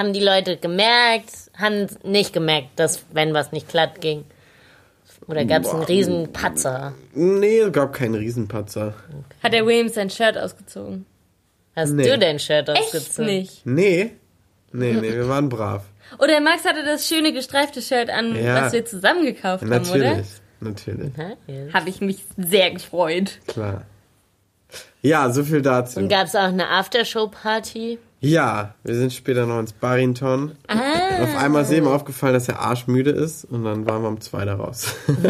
Haben 0.00 0.14
die 0.14 0.20
Leute 0.24 0.56
gemerkt? 0.56 1.30
Haben 1.58 1.86
nicht 2.04 2.32
gemerkt, 2.32 2.68
dass 2.76 3.04
wenn 3.12 3.34
was 3.34 3.52
nicht 3.52 3.68
glatt 3.68 4.00
ging? 4.00 4.24
Oder 5.26 5.44
gab 5.44 5.62
es 5.64 5.68
einen 5.68 5.82
riesen 5.82 6.32
Patzer? 6.32 6.94
nee, 7.12 7.58
es 7.58 7.70
gab 7.72 7.92
keinen 7.92 8.14
Riesenpatzer. 8.14 8.94
Hat 9.42 9.52
der 9.52 9.66
Williams 9.66 9.92
sein 9.94 10.08
Shirt 10.08 10.38
ausgezogen? 10.38 11.04
Hast 11.76 11.90
Nee. 11.92 12.04
du 12.08 12.18
dein 12.18 12.38
Shirt 12.38 12.70
Echt 12.70 12.82
ausgezogen? 12.94 13.26
nicht. 13.26 13.66
Nee. 13.66 14.12
Nee, 14.72 14.92
nee, 14.94 15.12
wir 15.12 15.28
waren 15.28 15.50
brav. 15.50 15.84
Oder 16.18 16.40
Max 16.40 16.64
hatte 16.64 16.82
das 16.82 17.06
schöne 17.06 17.34
gestreifte 17.34 17.82
Shirt 17.82 18.08
an, 18.08 18.34
Ja. 18.42 18.62
was 18.62 18.72
wir 18.72 18.86
zusammen 18.86 19.24
gekauft 19.26 19.62
haben, 19.62 19.68
Natürlich. 19.68 20.26
Natürlich. 20.60 21.10
Nice. 21.16 21.74
Habe 21.74 21.90
ich 21.90 22.00
mich 22.00 22.24
sehr 22.38 22.70
gefreut. 22.70 23.38
Klar. 23.46 23.84
Ja, 25.02 25.30
so 25.30 25.44
viel 25.44 25.60
dazu. 25.60 26.00
Und 26.00 26.08
gab 26.08 26.26
es 26.26 26.34
auch 26.34 26.44
eine 26.44 26.68
Aftershow-Party? 26.68 27.98
Ja, 28.20 28.74
wir 28.84 28.94
sind 28.94 29.12
später 29.14 29.46
noch 29.46 29.58
ins 29.58 29.72
Bariton. 29.72 30.52
Ah. 30.68 31.22
Auf 31.22 31.36
einmal 31.36 31.62
ist 31.62 31.70
eben 31.72 31.86
aufgefallen, 31.86 32.34
dass 32.34 32.48
er 32.48 32.60
arschmüde 32.60 33.10
ist 33.10 33.44
und 33.46 33.64
dann 33.64 33.86
waren 33.86 34.02
wir 34.02 34.08
um 34.08 34.20
zwei 34.20 34.44
da 34.44 34.56
raus. 34.56 34.94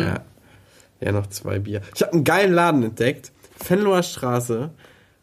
ja. 0.00 0.20
ja, 1.00 1.12
noch 1.12 1.26
zwei 1.28 1.58
Bier. 1.58 1.80
Ich 1.94 2.02
habe 2.02 2.12
einen 2.12 2.24
geilen 2.24 2.52
Laden 2.52 2.82
entdeckt. 2.82 3.32
Fenloher 3.58 4.02
Straße, 4.02 4.70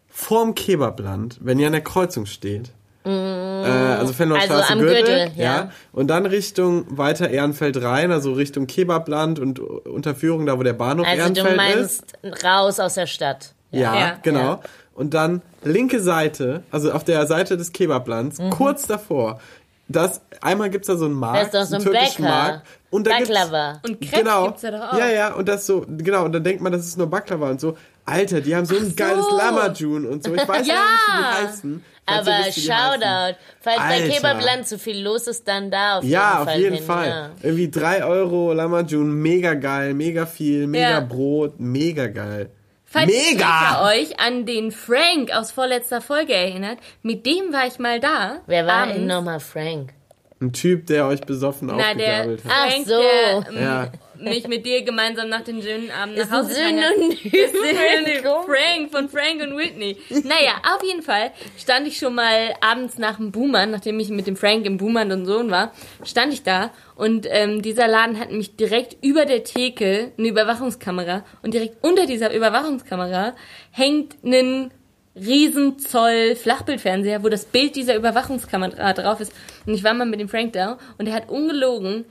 vorm 0.10 0.56
Kebabland, 0.56 1.38
wenn 1.42 1.60
ihr 1.60 1.68
an 1.68 1.74
der 1.74 1.82
Kreuzung 1.84 2.26
steht. 2.26 2.72
Äh, 3.06 3.10
also 3.10 4.14
Fenloher 4.14 4.42
Also 4.42 4.54
Straße 4.56 4.74
am 4.74 4.80
Gürtel, 4.80 5.04
Gürtel, 5.04 5.32
ja. 5.36 5.44
ja. 5.44 5.72
Und 5.92 6.08
dann 6.08 6.26
Richtung 6.26 6.86
weiter 6.98 7.30
Ehrenfeld 7.30 7.80
rein, 7.84 8.12
also 8.12 8.34
Richtung 8.34 8.66
Kebabland 8.66 9.38
und 9.40 9.60
Unterführung, 9.60 10.48
da 10.48 10.58
wo 10.58 10.64
der 10.64 10.74
Bahnhof 10.74 11.06
Also 11.06 11.34
du 11.34 11.40
Ehrenfeld 11.42 11.76
ist. 11.76 12.16
meinst 12.24 12.44
raus 12.44 12.80
aus 12.80 12.96
der 12.96 13.06
Stadt. 13.08 13.54
Ja, 13.72 13.96
Ja. 14.00 14.18
genau. 14.24 14.40
Ja. 14.40 14.60
Und 14.96 15.14
dann 15.14 15.42
linke 15.64 16.02
Seite, 16.02 16.64
also 16.72 16.92
auf 16.92 17.04
der 17.04 17.26
Seite 17.28 17.58
des 17.58 17.72
Kebablands, 17.72 18.38
kurz 18.52 18.86
davor, 18.86 19.40
das, 19.88 20.22
einmal 20.42 20.70
gibt's 20.70 20.88
da 20.88 20.96
so 20.96 21.06
einen 21.06 21.14
Markt, 21.16 21.38
Da 21.38 21.42
ist 21.44 21.54
doch 21.54 21.64
so 21.66 21.76
ein 21.76 21.82
einen 21.82 21.92
türkischen 21.92 22.24
Bäcker. 22.24 22.36
Markt. 22.36 22.68
Und 22.90 23.08
da 23.08 23.12
Baklava. 23.18 23.72
Gibt's, 23.84 23.90
Und 23.90 24.02
Crepe 24.02 24.24
genau, 24.24 24.46
gibt's 24.48 24.62
da 24.62 24.72
doch 24.72 24.94
auch. 24.94 24.98
Ja, 24.98 25.08
ja, 25.10 25.34
und 25.34 25.48
das 25.50 25.66
so, 25.66 25.86
genau, 25.88 26.26
und 26.26 26.32
dann 26.34 26.44
denkt 26.44 26.62
man, 26.62 26.72
das 26.72 26.86
ist 26.86 26.98
nur 26.98 27.08
Baklava 27.08 27.50
und 27.50 27.60
so. 27.60 27.76
Alter, 28.06 28.42
die 28.42 28.56
haben 28.56 28.66
so 28.66 28.76
ein 28.76 28.96
geiles 28.96 29.26
Lamajun 29.32 30.06
und 30.06 30.24
so. 30.24 30.34
Ich 30.36 30.48
weiß 30.48 30.68
Ja. 30.68 30.74
ja 30.76 30.82
nicht, 30.82 31.08
wie 31.08 31.18
die 31.18 31.48
heißen. 31.48 31.84
Falls 32.06 32.28
Aber 32.28 32.46
wisst. 32.48 32.60
Shoutout. 32.60 33.38
Falls 33.62 33.78
bei 33.78 34.02
Alter. 34.02 34.10
Kebabland 34.10 34.68
zu 34.68 34.78
viel 34.78 35.02
los 35.02 35.28
ist, 35.28 35.48
dann 35.48 35.72
da 35.72 35.98
auf 36.00 36.04
Ja, 36.04 36.30
jeden 36.32 36.38
auf 36.40 36.44
Fall 36.50 36.60
jeden 36.60 36.76
hin. 36.76 36.84
Fall. 36.84 37.08
Ja. 37.08 37.30
Irgendwie 37.42 37.72
3 37.72 38.04
Euro 38.06 38.54
Lamajun, 38.54 39.12
mega 39.14 39.54
geil, 39.54 39.94
mega 39.94 40.26
viel, 40.26 40.68
mega 40.68 40.90
Ja. 40.92 41.00
Brot, 41.00 41.60
mega 41.60 42.08
geil. 42.08 42.50
Falls 42.94 43.08
Mega! 43.08 43.90
ihr 43.92 44.02
euch 44.02 44.20
an 44.20 44.46
den 44.46 44.72
Frank 44.72 45.32
aus 45.36 45.50
vorletzter 45.50 46.00
Folge 46.00 46.36
erinnert, 46.36 46.78
mit 47.02 47.26
dem 47.26 47.52
war 47.52 47.66
ich 47.66 47.80
mal 47.80 48.00
da. 48.00 48.42
Wer 48.46 48.68
war 48.68 48.86
denn 48.86 49.08
nochmal 49.08 49.40
Frank? 49.40 49.94
Ein 50.40 50.54
Typ, 50.54 50.86
der 50.86 51.08
euch 51.08 51.22
besoffen 51.22 51.72
Na, 51.76 51.96
der 51.96 52.22
aufgegabelt 52.22 52.46
hat. 52.46 52.52
Ach 52.54 52.70
Frank, 52.70 52.86
so. 52.88 53.00
der 53.00 53.48
ähm, 53.50 53.64
Ja. 53.64 53.88
Mich 54.24 54.48
mit 54.48 54.66
dir 54.66 54.84
gemeinsam 54.84 55.30
nach 55.30 55.42
den 55.42 55.62
schönen 55.62 55.92
Abend 55.92 56.18
nach 56.18 56.32
Hause. 56.32 56.54
Synonym. 56.54 57.18
Frank 58.46 58.92
von 58.92 59.10
Frank 59.10 59.42
und 59.42 59.58
Whitney. 59.58 59.98
Naja, 60.10 60.62
auf 60.76 60.84
jeden 60.84 61.02
Fall 61.02 61.32
stand 61.58 61.88
ich 61.88 61.98
schon 61.98 62.16
mal 62.16 62.54
abends 62.62 62.98
nach 62.98 63.18
dem 63.18 63.32
Boomern, 63.32 63.72
nachdem 63.72 64.00
ich 64.00 64.10
mit 64.10 64.28
dem 64.28 64.36
Frank 64.36 64.66
im 64.66 64.78
Boomern 64.78 65.12
und 65.12 65.26
Sohn 65.26 65.52
war, 65.52 65.74
stand 66.04 66.34
ich 66.34 66.44
da 66.44 66.72
und 66.96 67.28
ähm, 67.30 67.62
dieser 67.62 67.88
Laden 67.88 68.20
hat 68.20 68.32
mich 68.32 68.56
direkt 68.56 69.04
über 69.04 69.26
der 69.26 69.44
Theke 69.44 70.12
eine 70.18 70.28
Überwachungskamera 70.28 71.24
und 71.42 71.54
direkt 71.54 71.84
unter 71.84 72.06
dieser 72.06 72.34
Überwachungskamera 72.34 73.34
hängt 73.72 74.24
ein 74.24 74.72
Riesenzoll 75.16 76.36
Flachbildfernseher, 76.36 77.24
wo 77.24 77.30
das 77.30 77.46
Bild 77.46 77.76
dieser 77.76 77.96
Überwachungskamera 77.96 78.94
drauf 78.94 79.20
ist. 79.20 79.32
Und 79.66 79.74
ich 79.76 79.84
war 79.84 79.94
mal 79.94 80.06
mit 80.06 80.20
dem 80.20 80.30
Frank 80.30 80.54
da 80.54 80.78
und 80.98 81.08
er 81.08 81.14
hat 81.14 81.30
ungelogen 81.30 82.06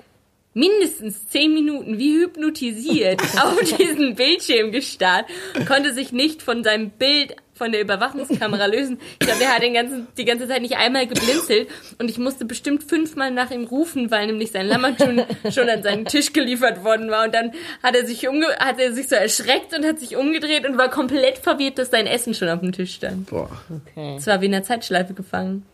mindestens 0.55 1.29
zehn 1.29 1.55
Minuten 1.55 1.99
wie 1.99 2.15
hypnotisiert 2.21 3.21
auf 3.43 3.59
diesen 3.79 4.15
Bildschirm 4.15 4.73
gestarrt, 4.73 5.27
konnte 5.67 5.93
sich 5.93 6.13
nicht 6.13 6.43
von 6.43 6.63
seinem 6.65 6.91
Bild 6.91 7.37
von 7.55 7.71
der 7.71 7.83
Überwachungskamera 7.83 8.67
lösen. 8.67 8.99
Ich 9.21 9.27
glaube, 9.27 9.45
er 9.45 9.55
hat 9.55 9.63
den 9.63 9.75
ganzen, 9.75 10.09
die 10.17 10.25
ganze 10.25 10.49
Zeit 10.49 10.63
nicht 10.63 10.77
einmal 10.77 11.07
geblinzelt 11.07 11.69
und 11.99 12.11
ich 12.11 12.19
musste 12.19 12.45
bestimmt 12.45 12.83
fünfmal 12.83 13.31
nach 13.31 13.51
ihm 13.51 13.65
rufen, 13.65 14.11
weil 14.11 14.27
nämlich 14.27 14.51
sein 14.51 14.67
Lammertun 14.67 15.23
schon 15.51 15.69
an 15.69 15.83
seinen 15.83 16.07
Tisch 16.07 16.33
geliefert 16.33 16.83
worden 16.83 17.11
war 17.11 17.25
und 17.25 17.35
dann 17.35 17.53
hat 17.83 17.95
er 17.95 18.05
sich 18.05 18.27
umge 18.27 18.47
hat 18.59 18.81
er 18.81 18.93
sich 18.93 19.09
so 19.09 19.15
erschreckt 19.15 19.77
und 19.77 19.87
hat 19.87 20.01
sich 20.01 20.17
umgedreht 20.17 20.67
und 20.67 20.77
war 20.77 20.91
komplett 20.91 21.39
verwirrt, 21.39 21.79
dass 21.79 21.91
sein 21.91 22.07
Essen 22.07 22.35
schon 22.35 22.49
auf 22.49 22.61
dem 22.61 22.73
Tisch 22.73 22.95
stand. 22.95 23.27
Boah. 23.31 23.51
Okay. 23.71 24.17
Es 24.17 24.27
war 24.27 24.41
wie 24.41 24.47
in 24.47 24.55
einer 24.55 24.65
Zeitschleife 24.65 25.15
gefangen. 25.15 25.65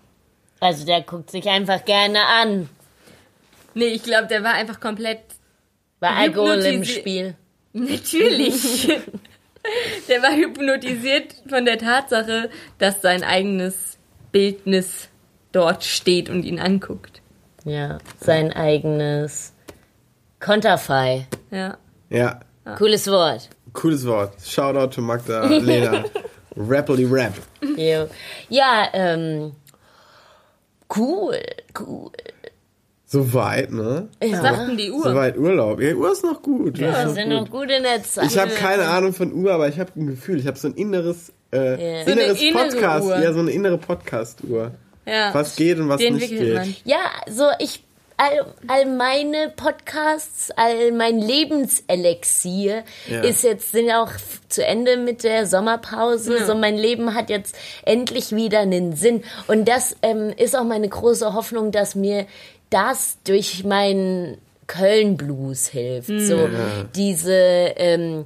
Also 0.60 0.84
der 0.84 1.02
guckt 1.02 1.30
sich 1.30 1.48
einfach 1.48 1.84
gerne 1.84 2.18
an. 2.26 2.68
Nee, 3.78 3.86
ich 3.94 4.02
glaube, 4.02 4.26
der 4.26 4.42
war 4.42 4.54
einfach 4.54 4.80
komplett 4.80 5.20
War 6.00 6.16
Alkohol 6.16 6.58
im 6.64 6.84
Spiel. 6.84 7.36
Natürlich. 7.72 8.88
Der 10.08 10.22
war 10.22 10.34
hypnotisiert 10.34 11.34
von 11.48 11.64
der 11.64 11.78
Tatsache, 11.78 12.48
dass 12.78 13.02
sein 13.02 13.22
eigenes 13.22 13.98
Bildnis 14.32 15.08
dort 15.52 15.84
steht 15.84 16.30
und 16.30 16.44
ihn 16.44 16.58
anguckt. 16.58 17.20
Ja, 17.64 17.98
sein 18.18 18.52
eigenes 18.52 19.52
Konterfei. 20.40 21.26
Ja. 21.50 21.76
Ja, 22.08 22.40
Cooles 22.78 23.06
Wort. 23.08 23.50
cooles 23.74 24.06
Wort. 24.06 24.34
Shoutout 24.44 24.94
to 24.94 25.02
Magdalena. 25.02 26.04
Rappily 26.56 27.04
Rap. 27.04 27.34
Jo. 27.76 28.08
Ja, 28.48 28.88
ähm, 28.92 29.52
cool, 30.96 31.38
cool. 31.78 32.10
Soweit, 33.11 33.73
ne? 33.73 34.09
Was 34.21 34.42
sagt 34.42 34.68
denn 34.68 34.77
die 34.77 34.90
Uhr? 34.90 35.03
Soweit 35.03 35.38
Urlaub. 35.38 35.81
Ja, 35.81 35.94
Uhr 35.94 36.12
ist 36.12 36.23
noch 36.25 36.42
gut. 36.42 36.79
Uhr 36.79 36.88
ist 36.88 36.94
Wir 36.97 37.05
noch 37.07 37.14
sind 37.14 37.31
gut. 37.31 37.33
noch 37.40 37.51
gut 37.51 37.71
in 37.71 37.83
der 37.83 38.03
Zeit. 38.03 38.27
Ich 38.27 38.37
habe 38.37 38.51
keine 38.51 38.85
Ahnung 38.87 39.14
von 39.14 39.33
Uhr, 39.33 39.51
aber 39.53 39.66
ich 39.68 39.79
habe 39.81 39.90
ein 39.97 40.09
Gefühl. 40.09 40.38
Ich 40.38 40.47
habe 40.47 40.59
so 40.59 40.68
ein 40.68 40.75
inneres, 40.75 41.33
äh, 41.51 42.01
Ja. 42.01 42.05
So 42.05 42.12
eine 42.12 42.21
inneres 42.23 42.42
innere 42.42 42.64
Podcast. 42.68 43.07
Uhr. 43.07 43.18
Ja, 43.18 43.33
so 43.33 43.38
eine 43.40 43.51
innere 43.51 43.79
Podcast-Uhr. 43.79 44.73
Ja. 45.07 45.33
Was 45.33 45.57
geht 45.57 45.79
und 45.79 45.88
was 45.88 45.99
Die 46.01 46.11
nicht 46.11 46.31
entwickelt 46.31 46.49
geht. 46.49 46.55
man. 46.55 46.77
Ja, 46.85 46.99
so 47.31 47.44
ich 47.59 47.83
all, 48.18 48.44
all 48.66 48.85
meine 48.85 49.55
Podcasts, 49.57 50.51
all 50.57 50.92
mein 50.92 51.18
Lebenselixier 51.18 52.85
Ja. 53.09 53.21
ist 53.23 53.42
jetzt 53.42 53.73
sind 53.73 53.90
auch 53.90 54.11
zu 54.49 54.64
Ende 54.66 54.97
mit 54.99 55.25
der 55.25 55.47
Sommerpause. 55.47 56.44
So 56.44 56.55
mein 56.55 56.77
Leben 56.77 57.14
hat 57.14 57.31
jetzt 57.31 57.57
endlich 57.87 58.33
wieder 58.35 58.59
einen 58.61 58.97
Sinn 58.97 59.23
und 59.47 59.66
das 59.66 59.97
ähm, 60.03 60.33
ist 60.37 60.57
auch 60.57 60.64
meine 60.64 60.88
große 60.88 61.33
Hoffnung, 61.33 61.71
dass 61.73 61.94
mir 61.94 62.27
das 62.70 63.18
durch 63.24 63.64
meinen 63.64 64.38
Köln 64.66 65.16
Blues 65.16 65.68
hilft. 65.68 66.09
So 66.09 66.48
diese 66.94 67.33
ähm, 67.35 68.24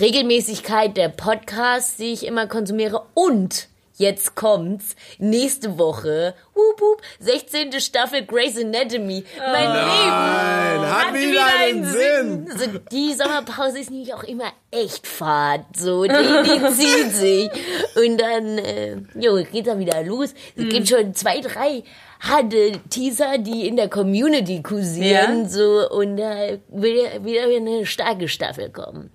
Regelmäßigkeit 0.00 0.96
der 0.96 1.08
Podcasts, 1.08 1.96
die 1.96 2.12
ich 2.12 2.26
immer 2.26 2.46
konsumiere 2.46 3.02
und 3.14 3.68
Jetzt 4.00 4.36
kommt's. 4.36 4.94
Nächste 5.18 5.76
Woche. 5.76 6.32
Wup, 6.54 6.80
wup, 6.80 7.02
16. 7.18 7.80
Staffel 7.80 8.24
Grey's 8.24 8.56
Anatomy. 8.56 9.24
Mein 9.40 9.72
Leben 9.72 9.74
Nein, 9.74 10.80
hat 10.88 11.14
wieder 11.14 11.44
einen 11.58 11.84
Sinn. 11.84 12.48
Also 12.52 12.78
die 12.92 13.12
Sommerpause 13.14 13.80
ist 13.80 13.90
nämlich 13.90 14.14
auch 14.14 14.22
immer 14.22 14.52
echt 14.70 15.04
fad. 15.04 15.62
So, 15.76 16.04
die, 16.04 16.10
die 16.10 16.74
zieht 16.76 17.12
sich. 17.12 17.50
Und 17.96 18.18
dann, 18.20 18.58
äh, 18.58 18.98
jo, 19.18 19.42
geht's 19.42 19.66
dann 19.66 19.80
wieder 19.80 20.00
los. 20.04 20.32
Es 20.54 20.62
Mhm. 20.62 20.68
gibt 20.68 20.88
schon 20.88 21.12
zwei, 21.16 21.40
drei 21.40 21.82
harte 22.20 22.72
Teaser, 22.90 23.38
die 23.38 23.66
in 23.68 23.76
der 23.76 23.88
Community 23.88 24.62
kursieren. 24.62 25.42
Ja? 25.44 25.48
So, 25.48 25.88
und 25.90 26.16
da 26.16 26.58
will 26.68 26.96
wieder 27.24 27.44
eine 27.44 27.86
starke 27.86 28.28
Staffel 28.28 28.70
kommen. 28.70 29.10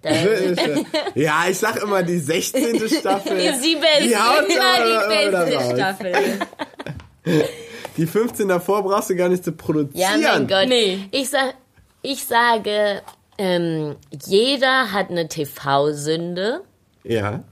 Ja, 1.16 1.44
ich 1.50 1.58
sag 1.58 1.82
immer, 1.82 2.04
die 2.04 2.18
16. 2.20 2.88
Staffel. 2.88 3.38
ist 3.38 3.62
die 3.66 3.76
beste. 3.76 4.08
Die 4.08 4.16
haut 4.16 4.46
Immer 4.50 5.38
aber 5.39 5.46
die 5.46 5.52
beste. 5.52 5.76
Staffel. 5.76 6.13
Die 7.96 8.08
15 8.08 8.48
davor 8.48 8.82
brauchst 8.84 9.12
du 9.12 9.16
gar 9.16 9.30
nicht 9.30 9.44
zu 9.44 9.52
Ja, 9.52 9.56
produzieren. 9.56 10.22
mein 10.24 10.48
Gott. 10.48 10.68
Nee. 10.68 11.08
Ich, 11.12 11.30
sag, 11.30 11.54
ich 12.02 12.26
sage, 12.26 13.02
ähm, 13.38 13.96
jeder 14.26 14.92
hat 14.92 15.10
eine 15.12 15.28
TV-Sünde. 15.28 16.62
Ja. 17.04 17.44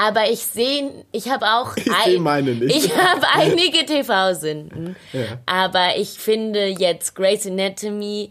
Aber 0.00 0.30
ich 0.30 0.40
sehe, 0.46 0.90
ich 1.10 1.28
habe 1.28 1.44
auch, 1.46 1.76
Ich 1.76 1.90
ein- 1.90 2.12
seh 2.12 2.18
meine 2.18 2.52
nicht. 2.52 2.76
ich 2.86 2.96
habe 2.96 3.26
einige 3.34 3.84
TV-Sünden. 3.84 4.94
Ja. 5.12 5.24
Aber 5.46 5.96
ich 5.98 6.10
finde 6.10 6.66
jetzt 6.66 7.16
Grey's 7.16 7.46
Anatomy 7.46 8.30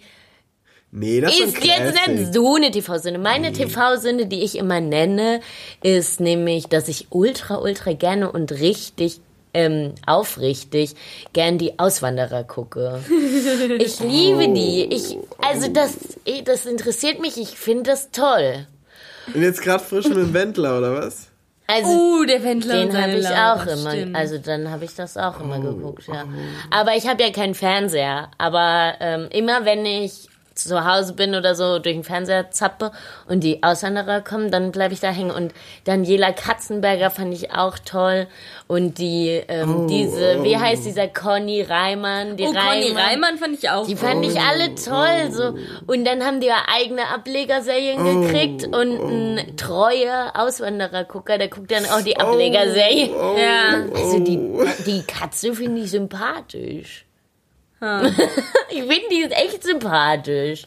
Nee, 0.89 1.19
das 1.19 1.37
ist 1.37 1.63
jetzt 1.65 2.07
nicht 2.07 2.33
so 2.33 2.55
eine 2.55 2.71
TV-Sünde. 2.71 3.19
Meine 3.19 3.51
TV-Sünde, 3.51 4.25
die 4.27 4.41
ich 4.43 4.57
immer 4.57 4.79
nenne, 4.79 5.41
ist 5.83 6.21
nämlich, 6.21 6.67
dass 6.67 6.87
ich 6.87 7.07
ultra, 7.09 7.57
ultra 7.57 7.91
gerne 7.91 8.31
und 8.31 8.53
richtig 8.53 9.19
ähm, 9.53 9.93
aufrichtig 10.05 10.93
gern 11.33 11.57
die 11.57 11.77
Auswanderer 11.79 12.45
gucke. 12.45 13.03
Ich 13.79 13.99
liebe 13.99 14.47
die. 14.53 14.85
Ich, 14.89 15.17
also 15.45 15.67
das, 15.67 15.97
eh, 16.25 16.41
das 16.43 16.65
interessiert 16.65 17.19
mich. 17.19 17.35
Ich 17.37 17.49
finde 17.49 17.83
das 17.91 18.11
toll. 18.11 18.65
Und 19.33 19.41
jetzt 19.43 19.61
gerade 19.61 19.83
frisch 19.83 20.07
mit 20.07 20.17
dem 20.17 20.33
Wendler, 20.33 20.77
oder 20.77 20.93
was? 20.95 21.27
Also 21.69 21.89
Uh, 21.89 22.25
der 22.25 22.43
Wendler 22.43 22.85
Den 22.85 22.97
habe 23.01 23.11
ich 23.17 23.23
Laura, 23.23 23.53
auch 23.53 23.65
immer, 23.65 23.91
stimmt. 23.91 24.15
also 24.15 24.37
dann 24.37 24.71
habe 24.71 24.85
ich 24.85 24.95
das 24.95 25.17
auch 25.17 25.35
Oh, 25.39 25.43
immer 25.43 25.59
geguckt, 25.59 26.07
ja. 26.07 26.23
Aber 26.71 26.95
ich 26.95 27.07
habe 27.07 27.21
ja 27.21 27.31
keinen 27.31 27.55
Fernseher. 27.55 28.31
Aber 28.37 28.93
ähm, 29.01 29.27
immer 29.31 29.65
wenn 29.65 29.85
ich 29.85 30.29
zu 30.57 30.85
Hause 30.85 31.13
bin 31.13 31.35
oder 31.35 31.55
so 31.55 31.79
durch 31.79 31.95
den 31.95 32.03
Fernseher 32.03 32.51
zappe 32.51 32.91
und 33.27 33.41
die 33.43 33.63
Auswanderer 33.63 34.21
kommen, 34.21 34.51
dann 34.51 34.71
bleibe 34.71 34.93
ich 34.93 34.99
da 34.99 35.09
hängen. 35.09 35.31
Und 35.31 35.53
Daniela 35.85 36.31
Katzenberger 36.31 37.09
fand 37.09 37.33
ich 37.33 37.51
auch 37.51 37.77
toll. 37.79 38.27
Und 38.67 38.97
die, 38.97 39.41
ähm, 39.47 39.83
Oh, 39.83 39.87
diese, 39.87 40.43
wie 40.43 40.57
heißt 40.57 40.85
dieser 40.85 41.07
Conny 41.07 41.61
Reimann? 41.61 42.35
Die 42.37 42.43
Oh, 42.43 42.51
Conny 42.53 42.91
Reimann 42.91 43.37
fand 43.37 43.53
ich 43.57 43.69
auch. 43.69 43.85
die 43.87 43.95
fand 43.95 44.25
ich 44.25 44.39
alle 44.39 44.75
toll, 44.75 45.31
so. 45.31 45.53
Und 45.85 46.05
dann 46.05 46.23
haben 46.25 46.41
die 46.41 46.47
ja 46.47 46.63
eigene 46.73 47.07
Ablegerserien 47.07 48.21
gekriegt 48.21 48.63
und 48.65 48.99
ein 48.99 49.57
treuer 49.57 50.33
Auswanderergucker, 50.35 51.37
der 51.37 51.47
guckt 51.47 51.71
dann 51.71 51.85
auch 51.85 52.01
die 52.01 52.19
Ablegerserien. 52.19 53.11
ja. 53.11 53.85
Also 53.95 54.19
die, 54.19 54.37
die 54.85 55.03
Katze 55.03 55.53
finde 55.53 55.81
ich 55.81 55.91
sympathisch. 55.91 57.05
ich 58.69 58.79
finde 58.79 59.07
die 59.11 59.21
ist 59.21 59.31
echt 59.31 59.63
sympathisch. 59.63 60.65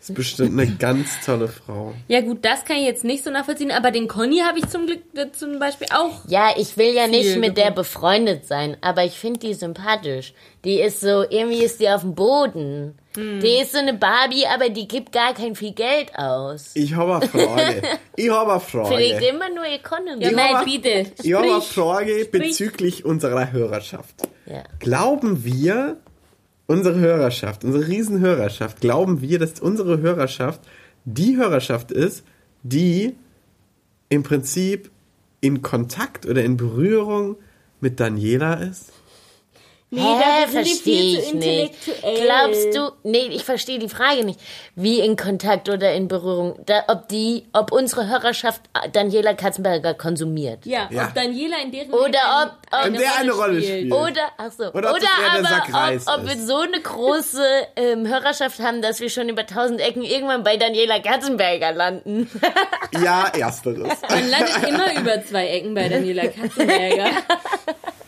Das 0.00 0.08
ist 0.08 0.14
bestimmt 0.14 0.58
eine 0.58 0.70
ganz 0.76 1.10
tolle 1.26 1.46
Frau. 1.46 1.92
ja 2.08 2.22
gut, 2.22 2.42
das 2.42 2.64
kann 2.64 2.78
ich 2.78 2.84
jetzt 2.84 3.04
nicht 3.04 3.22
so 3.22 3.30
nachvollziehen, 3.30 3.70
aber 3.70 3.90
den 3.90 4.08
Conny 4.08 4.38
habe 4.38 4.58
ich 4.58 4.66
zum 4.66 4.86
Glück 4.86 5.00
äh, 5.14 5.30
zum 5.30 5.58
Beispiel 5.58 5.88
auch. 5.94 6.22
Ja, 6.26 6.54
ich 6.56 6.78
will 6.78 6.94
ja 6.94 7.06
nicht 7.06 7.36
mit 7.36 7.58
der 7.58 7.70
befreundet 7.70 8.46
sein, 8.46 8.78
aber 8.80 9.04
ich 9.04 9.18
finde 9.18 9.40
die 9.40 9.52
sympathisch. 9.52 10.32
Die 10.64 10.80
ist 10.80 11.00
so, 11.00 11.22
irgendwie 11.28 11.62
ist 11.62 11.80
die 11.80 11.88
auf 11.90 12.00
dem 12.00 12.14
Boden. 12.14 12.98
Die 13.14 13.60
ist 13.60 13.72
so 13.72 13.78
eine 13.78 13.92
Barbie, 13.92 14.46
aber 14.46 14.68
die 14.70 14.86
gibt 14.86 15.12
gar 15.12 15.34
kein 15.34 15.54
viel 15.56 15.72
Geld 15.72 16.14
aus. 16.16 16.70
Ich 16.74 16.94
habe 16.94 17.16
eine 17.16 17.28
Frage. 17.28 17.82
Ich 18.16 18.30
habe 18.30 18.52
eine 18.52 18.60
Frage. 18.60 19.26
immer 19.26 19.50
nur 19.50 19.66
Economy. 19.66 20.24
Ja, 20.24 20.30
nein, 20.30 20.64
bitte. 20.64 21.12
Ich 21.22 21.34
habe 21.34 21.44
eine 21.44 21.60
Sprich. 21.60 21.74
Frage 21.74 22.24
Sprich. 22.24 22.30
bezüglich 22.30 23.04
unserer 23.04 23.50
Hörerschaft. 23.52 24.14
Ja. 24.46 24.62
Glauben 24.78 25.44
wir, 25.44 25.96
unsere 26.70 27.00
Hörerschaft, 27.00 27.64
unsere 27.64 27.88
Riesenhörerschaft, 27.88 28.80
glauben 28.80 29.20
wir, 29.20 29.40
dass 29.40 29.58
unsere 29.58 29.98
Hörerschaft 29.98 30.60
die 31.04 31.36
Hörerschaft 31.36 31.90
ist, 31.90 32.22
die 32.62 33.16
im 34.08 34.22
Prinzip 34.22 34.88
in 35.40 35.62
Kontakt 35.62 36.26
oder 36.26 36.44
in 36.44 36.56
Berührung 36.56 37.34
mit 37.80 37.98
Daniela 37.98 38.54
ist? 38.54 38.92
Nee, 39.92 40.00
Hä, 40.02 40.20
dafür 40.44 40.64
sind 40.64 40.66
die 40.66 40.70
verstehe 40.70 41.00
viel 41.00 41.18
ich 41.18 41.28
zu 41.30 41.36
nicht. 41.36 41.88
intellektuell. 41.88 42.24
Glaubst 42.24 42.76
du, 42.76 42.92
nee, 43.02 43.26
ich 43.32 43.42
verstehe 43.44 43.80
die 43.80 43.88
Frage 43.88 44.24
nicht. 44.24 44.38
Wie 44.76 45.00
in 45.00 45.16
Kontakt 45.16 45.68
oder 45.68 45.92
in 45.94 46.06
Berührung, 46.06 46.60
da, 46.64 46.84
ob 46.86 47.08
die, 47.08 47.48
ob 47.52 47.72
unsere 47.72 48.08
Hörerschaft 48.08 48.60
Daniela 48.92 49.34
Katzenberger 49.34 49.94
konsumiert. 49.94 50.64
Ja, 50.64 50.86
Ja. 50.92 51.08
ob 51.08 51.14
Daniela 51.14 51.56
in 51.64 51.72
deren 51.72 51.90
Oder 51.90 52.04
Leben 52.06 52.20
ob- 52.44 52.52
ob- 52.80 52.86
In 52.86 52.92
der 52.94 53.16
eine 53.18 53.32
Rolle 53.32 53.60
spielt. 53.60 53.92
Oder, 53.92 54.28
ach 54.38 54.52
so, 54.56 54.64
Oder 54.72 54.94
oder, 54.94 55.08
aber, 55.34 55.96
ob, 56.06 56.20
ob 56.20 56.28
wir 56.28 56.36
so 56.40 56.58
eine 56.58 56.80
große 56.80 57.44
ähm, 57.74 58.06
Hörerschaft 58.06 58.60
haben, 58.60 58.82
dass 58.82 59.00
wir 59.00 59.10
schon 59.10 59.28
über 59.28 59.44
tausend 59.44 59.80
Ecken 59.80 60.04
irgendwann 60.04 60.44
bei 60.44 60.56
Daniela 60.56 61.00
Katzenberger 61.00 61.72
landen. 61.72 62.30
Ja, 63.02 63.24
ersteres. 63.36 63.98
Man 64.08 64.30
landet 64.30 64.68
immer 64.68 64.94
über 65.00 65.24
zwei 65.24 65.48
Ecken 65.48 65.74
bei 65.74 65.88
Daniela 65.88 66.28
Katzenberger. 66.28 67.10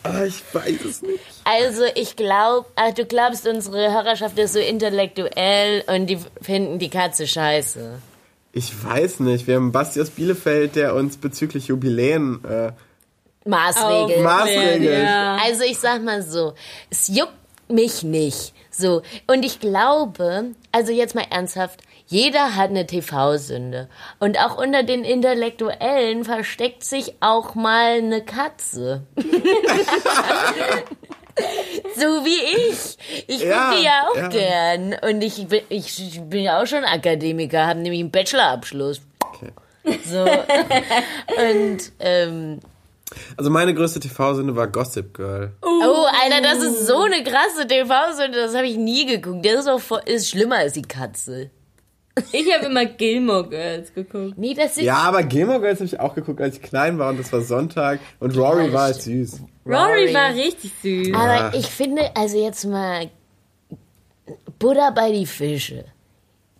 Ah, 0.03 0.25
ich 0.25 0.43
weiß 0.53 0.85
es 0.85 1.01
nicht. 1.01 1.23
Also 1.45 1.83
ich 1.95 2.15
glaube, 2.15 2.67
du 2.95 3.05
glaubst, 3.05 3.47
unsere 3.47 3.93
Hörerschaft 3.93 4.37
ist 4.37 4.53
so 4.53 4.59
intellektuell 4.59 5.83
und 5.87 6.07
die 6.07 6.19
finden 6.41 6.77
die 6.77 6.89
Katze 6.89 7.25
scheiße. 7.25 7.99
Ich 8.51 8.83
weiß 8.83 9.21
nicht. 9.21 9.47
Wir 9.47 9.55
haben 9.55 9.71
Basti 9.71 10.01
aus 10.01 10.09
Bielefeld, 10.09 10.75
der 10.75 10.93
uns 10.93 11.17
bezüglich 11.17 11.67
Jubiläen 11.67 12.43
äh, 12.43 12.71
Maßregel. 13.45 14.23
Maßregel. 14.23 15.03
Ja. 15.03 15.37
Also 15.43 15.63
ich 15.63 15.79
sag 15.79 16.03
mal 16.03 16.21
so, 16.21 16.53
es 16.89 17.07
juckt 17.07 17.33
mich 17.67 18.03
nicht. 18.03 18.53
So. 18.71 19.01
Und 19.27 19.43
ich 19.43 19.59
glaube, 19.59 20.51
also 20.71 20.91
jetzt 20.91 21.15
mal 21.15 21.25
ernsthaft, 21.29 21.81
Jeder 22.07 22.55
hat 22.55 22.69
eine 22.69 22.85
TV-Sünde. 22.85 23.87
Und 24.19 24.37
auch 24.37 24.57
unter 24.57 24.83
den 24.83 25.03
Intellektuellen 25.03 26.25
versteckt 26.25 26.83
sich 26.83 27.15
auch 27.21 27.55
mal 27.55 27.97
eine 27.97 28.21
Katze. 28.23 29.03
so 31.95 32.25
wie 32.25 32.69
ich. 32.69 32.97
Ich 33.27 33.41
Ja, 33.41 33.69
gucke 33.69 33.77
die 33.79 33.85
ja 33.85 34.03
auch 34.11 34.15
ja. 34.17 34.27
gern. 34.27 34.95
Und 35.01 35.21
ich 35.21 35.47
bin, 35.47 35.61
ich 35.69 36.21
bin 36.29 36.43
ja 36.43 36.61
auch 36.61 36.67
schon 36.67 36.83
Akademiker, 36.83 37.65
habe 37.65 37.79
nämlich 37.79 38.01
einen 38.01 38.11
Bachelorabschluss. 38.11 39.01
Okay. 39.19 39.51
So. 40.05 40.23
Und, 40.23 41.91
ähm, 41.99 42.59
Also 43.37 43.49
meine 43.49 43.73
größte 43.73 43.99
TV-Sünde 43.99 44.55
war 44.55 44.67
Gossip 44.67 45.13
Girl. 45.13 45.53
oh, 45.61 46.05
Alter, 46.23 46.41
das 46.41 46.63
ist 46.63 46.87
so 46.87 47.01
eine 47.01 47.23
krasse 47.23 47.67
TV-Sünde, 47.67 48.37
das 48.37 48.55
habe 48.55 48.67
ich 48.67 48.77
nie 48.77 49.05
geguckt. 49.05 49.45
Das 49.45 49.61
ist, 49.61 49.67
auch 49.67 49.79
voll, 49.79 50.01
ist 50.05 50.29
schlimmer 50.29 50.57
als 50.57 50.73
die 50.73 50.81
Katze. 50.81 51.51
Ich 52.31 52.53
habe 52.53 52.67
immer 52.67 52.85
Gilmore 52.85 53.49
Girls 53.49 53.93
geguckt. 53.93 54.37
Nee, 54.37 54.53
das 54.53 54.77
ist 54.77 54.83
Ja, 54.83 54.97
aber 54.97 55.23
Gilmore 55.23 55.61
Girls 55.61 55.79
habe 55.79 55.85
ich 55.85 55.99
auch 55.99 56.13
geguckt, 56.13 56.41
als 56.41 56.57
ich 56.57 56.61
klein 56.61 56.99
war 56.99 57.09
und 57.09 57.19
das 57.19 57.33
war 57.33 57.41
Sonntag 57.41 57.99
und 58.19 58.37
Rory 58.37 58.71
war 58.71 58.83
halt 58.83 59.01
süß. 59.01 59.39
Rory, 59.65 59.75
Rory. 59.75 60.13
war 60.13 60.29
richtig 60.33 60.71
süß. 60.81 61.15
Aber 61.15 61.55
ich 61.55 61.65
finde, 61.65 62.15
also 62.15 62.37
jetzt 62.37 62.65
mal 62.65 63.09
Buddha 64.59 64.91
bei 64.91 65.11
die 65.11 65.25
Fische. 65.25 65.85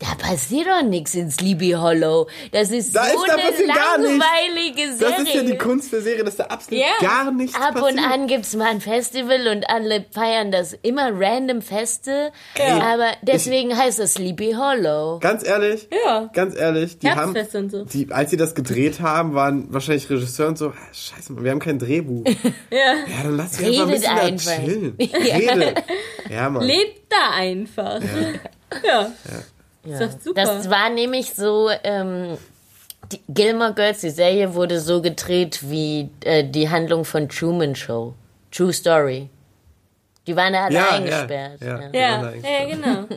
Da 0.04 0.16
passiert 0.16 0.68
doch 0.68 0.84
nichts 0.84 1.16
in 1.16 1.32
Sleepy 1.32 1.72
Hollow. 1.72 2.28
Das 2.52 2.72
ist 2.72 2.94
Da 2.94 3.06
so 3.06 3.24
ist- 3.24 3.30
da 3.30 3.36
eine 3.36 4.08
langweilige 4.10 4.94
Serie. 4.96 5.16
Das 5.18 5.20
ist 5.28 5.34
ja 5.34 5.44
die 5.44 5.58
Kunst 5.58 5.94
der 5.94 6.02
Serie, 6.02 6.24
dass 6.26 6.36
da 6.36 6.44
absolut 6.46 6.84
Ja. 6.84 6.88
gar 7.08 7.32
nichts 7.32 7.56
Ab 7.56 7.76
passiert. 7.76 7.94
und 7.94 8.00
an 8.00 8.28
gibt's 8.28 8.54
mal 8.56 8.68
ein 8.70 8.82
Festival 8.82 9.48
und 9.48 9.70
alle 9.70 10.04
feiern 10.12 10.52
das 10.52 10.74
immer 10.82 11.10
random 11.14 11.62
Feste. 11.62 12.32
Aber 12.60 13.12
deswegen 13.22 13.78
heißt 13.78 14.00
das 14.00 14.16
Sleepy 14.16 14.56
Hollow. 14.60 15.20
Ganz 15.20 15.48
ehrlich, 15.48 15.88
Ja. 16.06 16.30
ganz 16.34 16.56
ehrlich, 16.58 17.00
die 17.00 17.10
haben, 17.10 17.34
und 17.36 17.72
so. 17.72 17.86
die, 17.86 18.12
als 18.12 18.30
sie 18.32 18.38
das 18.38 18.56
gedreht 18.56 19.00
haben, 19.00 19.34
waren 19.36 19.74
wahrscheinlich 19.74 20.10
Regisseur 20.10 20.50
und 20.50 20.58
so, 20.58 20.70
"Ah, 20.70 20.94
scheiße, 20.94 21.42
wir 21.42 21.50
haben 21.52 21.60
kein 21.60 21.80
Drehbuch. 21.80 22.26
Ja. 22.70 22.78
Ja, 23.08 23.24
dann 23.24 23.38
lass 23.38 23.52
dich 23.52 23.68
einfach 23.68 23.84
ein 23.86 23.92
bisschen 23.92 24.16
da 24.16 24.22
einfach. 24.22 24.66
chillen. 24.66 24.96
Redet. 25.00 25.84
Ja, 26.30 26.50
Mann. 26.50 26.64
Lebt 26.66 27.04
da 27.10 27.32
einfach. 27.36 28.02
Ja. 28.84 29.02
Ist 29.04 29.53
doch 29.86 30.10
super. 30.24 30.42
Das 30.44 30.70
war 30.70 30.90
nämlich 30.90 31.34
so, 31.34 31.70
ähm, 31.84 32.38
die 33.12 33.20
Gilmore 33.30 33.74
Girls, 33.74 34.00
die 34.02 34.10
Serie 34.10 34.54
wurde 34.56 34.80
so 34.80 35.02
gedreht 35.02 35.60
wie 35.70 36.10
äh, 36.24 36.44
die 36.44 36.70
Handlung 36.70 37.06
von 37.06 37.28
Truman 37.30 37.76
Show. 37.76 38.14
True 38.52 38.72
Story. 38.74 39.30
Die 40.26 40.36
waren 40.36 40.54
da 40.54 40.66
alle 40.66 40.76
Ja, 40.76 40.90
eingesperrt. 40.92 41.62
ja, 41.62 41.68
ja. 41.68 41.90
ja. 41.94 42.00
Ja, 42.00 42.22
da 42.22 42.34
ja, 42.34 42.70
genau. 42.70 43.08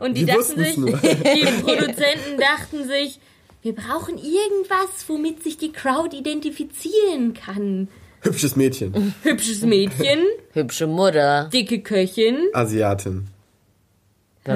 Und 0.00 0.14
die, 0.16 0.24
Die 0.24 0.26
dachten 0.26 0.62
sich, 0.64 0.74
die 0.74 1.62
Produzenten 1.62 2.38
dachten 2.38 2.86
sich, 2.88 3.20
wir 3.62 3.74
brauchen 3.74 4.18
irgendwas, 4.18 5.04
womit 5.08 5.42
sich 5.42 5.56
die 5.56 5.72
Crowd 5.72 6.16
identifizieren 6.16 7.34
kann. 7.34 7.88
Hübsches 8.22 8.56
Mädchen. 8.56 9.14
Hübsches 9.22 9.62
Mädchen, 9.62 10.18
Hübsche 10.52 10.86
Mutter. 10.88 11.48
dicke 11.52 11.80
Köchin. 11.82 12.36
Asiatin. 12.52 13.28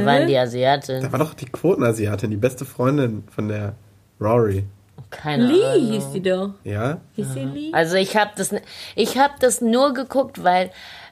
Da 0.00 0.04
waren 0.06 0.26
die 0.26 0.34
Da 0.34 0.42
Asiatin. 0.42 1.12
war 1.12 1.18
doch 1.18 1.34
die 1.34 1.46
Quotenasiatin, 1.46 2.30
die 2.30 2.36
beste 2.36 2.64
Freundin 2.64 3.24
von 3.34 3.48
der 3.48 3.74
Rory. 4.20 4.64
Keine 5.10 5.46
Lee 5.46 5.64
Ahnung. 5.64 5.92
hieß 5.92 6.10
die 6.14 6.22
doch. 6.22 6.50
Ja? 6.64 6.98
Hieß 7.16 7.32
sie 7.34 7.40
Lee? 7.44 7.70
Also 7.72 7.96
ich 7.96 8.16
habe 8.16 8.30
das, 8.36 8.54
ich 8.94 9.18
habe 9.18 9.34
das 9.40 9.60
nur 9.60 9.92
geguckt, 9.94 10.42
weil 10.42 10.70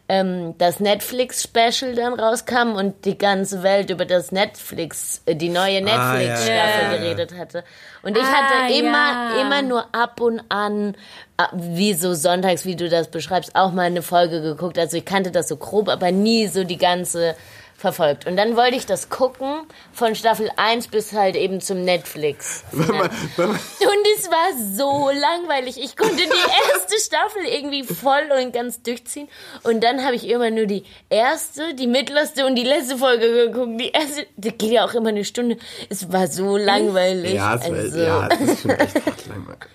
ähm, 0.08 0.54
das 0.58 0.80
Netflix-Special 0.80 1.94
dann 1.94 2.14
rauskam 2.14 2.74
und 2.74 3.04
die 3.04 3.16
ganze 3.16 3.62
Welt 3.62 3.90
über 3.90 4.04
das 4.06 4.32
Netflix, 4.32 5.22
äh, 5.26 5.36
die 5.36 5.48
neue 5.50 5.78
Ah, 5.78 6.14
Netflix-Staffel 6.14 6.48
ja, 6.56 6.82
ja, 6.82 6.92
ja. 6.92 6.96
geredet 6.98 7.34
hatte. 7.38 7.62
Und 8.02 8.16
ich 8.16 8.24
Ah, 8.24 8.32
hatte 8.32 8.72
immer, 8.74 9.36
ja. 9.36 9.40
immer 9.42 9.62
nur 9.62 9.84
ab 9.94 10.20
und 10.20 10.42
an, 10.48 10.94
äh, 11.38 11.44
wie 11.52 11.94
so 11.94 12.14
sonntags, 12.14 12.64
wie 12.64 12.74
du 12.76 12.88
das 12.88 13.08
beschreibst, 13.08 13.54
auch 13.54 13.72
mal 13.72 13.82
eine 13.82 14.02
Folge 14.02 14.40
geguckt. 14.42 14.78
Also 14.78 14.96
ich 14.96 15.04
kannte 15.04 15.30
das 15.30 15.46
so 15.48 15.56
grob, 15.56 15.88
aber 15.88 16.10
nie 16.10 16.46
so 16.48 16.64
die 16.64 16.78
ganze 16.78 17.36
verfolgt. 17.80 18.26
Und 18.26 18.36
dann 18.36 18.56
wollte 18.56 18.76
ich 18.76 18.84
das 18.84 19.08
gucken, 19.08 19.62
von 19.92 20.14
Staffel 20.14 20.50
1 20.56 20.88
bis 20.88 21.12
halt 21.12 21.34
eben 21.34 21.60
zum 21.60 21.82
Netflix. 21.82 22.62
Wenn 22.72 22.88
man, 22.96 23.10
wenn 23.36 23.48
man, 23.48 23.56
Und 23.56 24.06
es 24.18 24.30
war 24.30 24.76
so 24.76 25.10
langweilig. 25.10 25.82
Ich 25.82 25.96
konnte 25.96 26.16
die 26.16 26.22
erste 26.72 26.98
Staffel 27.00 27.42
irgendwie 27.46 27.82
voll 27.82 28.30
und 28.38 28.52
ganz 28.52 28.82
durchziehen. 28.82 29.28
Und 29.62 29.82
dann 29.82 30.04
habe 30.04 30.14
ich 30.14 30.28
immer 30.28 30.50
nur 30.50 30.66
die 30.66 30.84
erste, 31.08 31.74
die 31.74 31.86
mittlerste 31.86 32.44
und 32.46 32.54
die 32.54 32.64
letzte 32.64 32.98
Folge 32.98 33.46
geguckt. 33.46 33.80
Die 33.80 33.90
erste, 33.90 34.26
die 34.36 34.52
geht 34.52 34.70
ja 34.70 34.84
auch 34.84 34.92
immer 34.92 35.08
eine 35.08 35.24
Stunde. 35.24 35.56
Es 35.88 36.12
war 36.12 36.26
so 36.26 36.58
langweilig. 36.58 37.34
ja, 37.34 37.54
es, 37.54 37.62
also, 37.64 37.98
ja, 37.98 38.28
es 38.28 38.40
ist 38.40 38.62
schon 38.62 38.70
echt 38.72 38.94
hart 38.94 39.26
langweilig. 39.26 39.60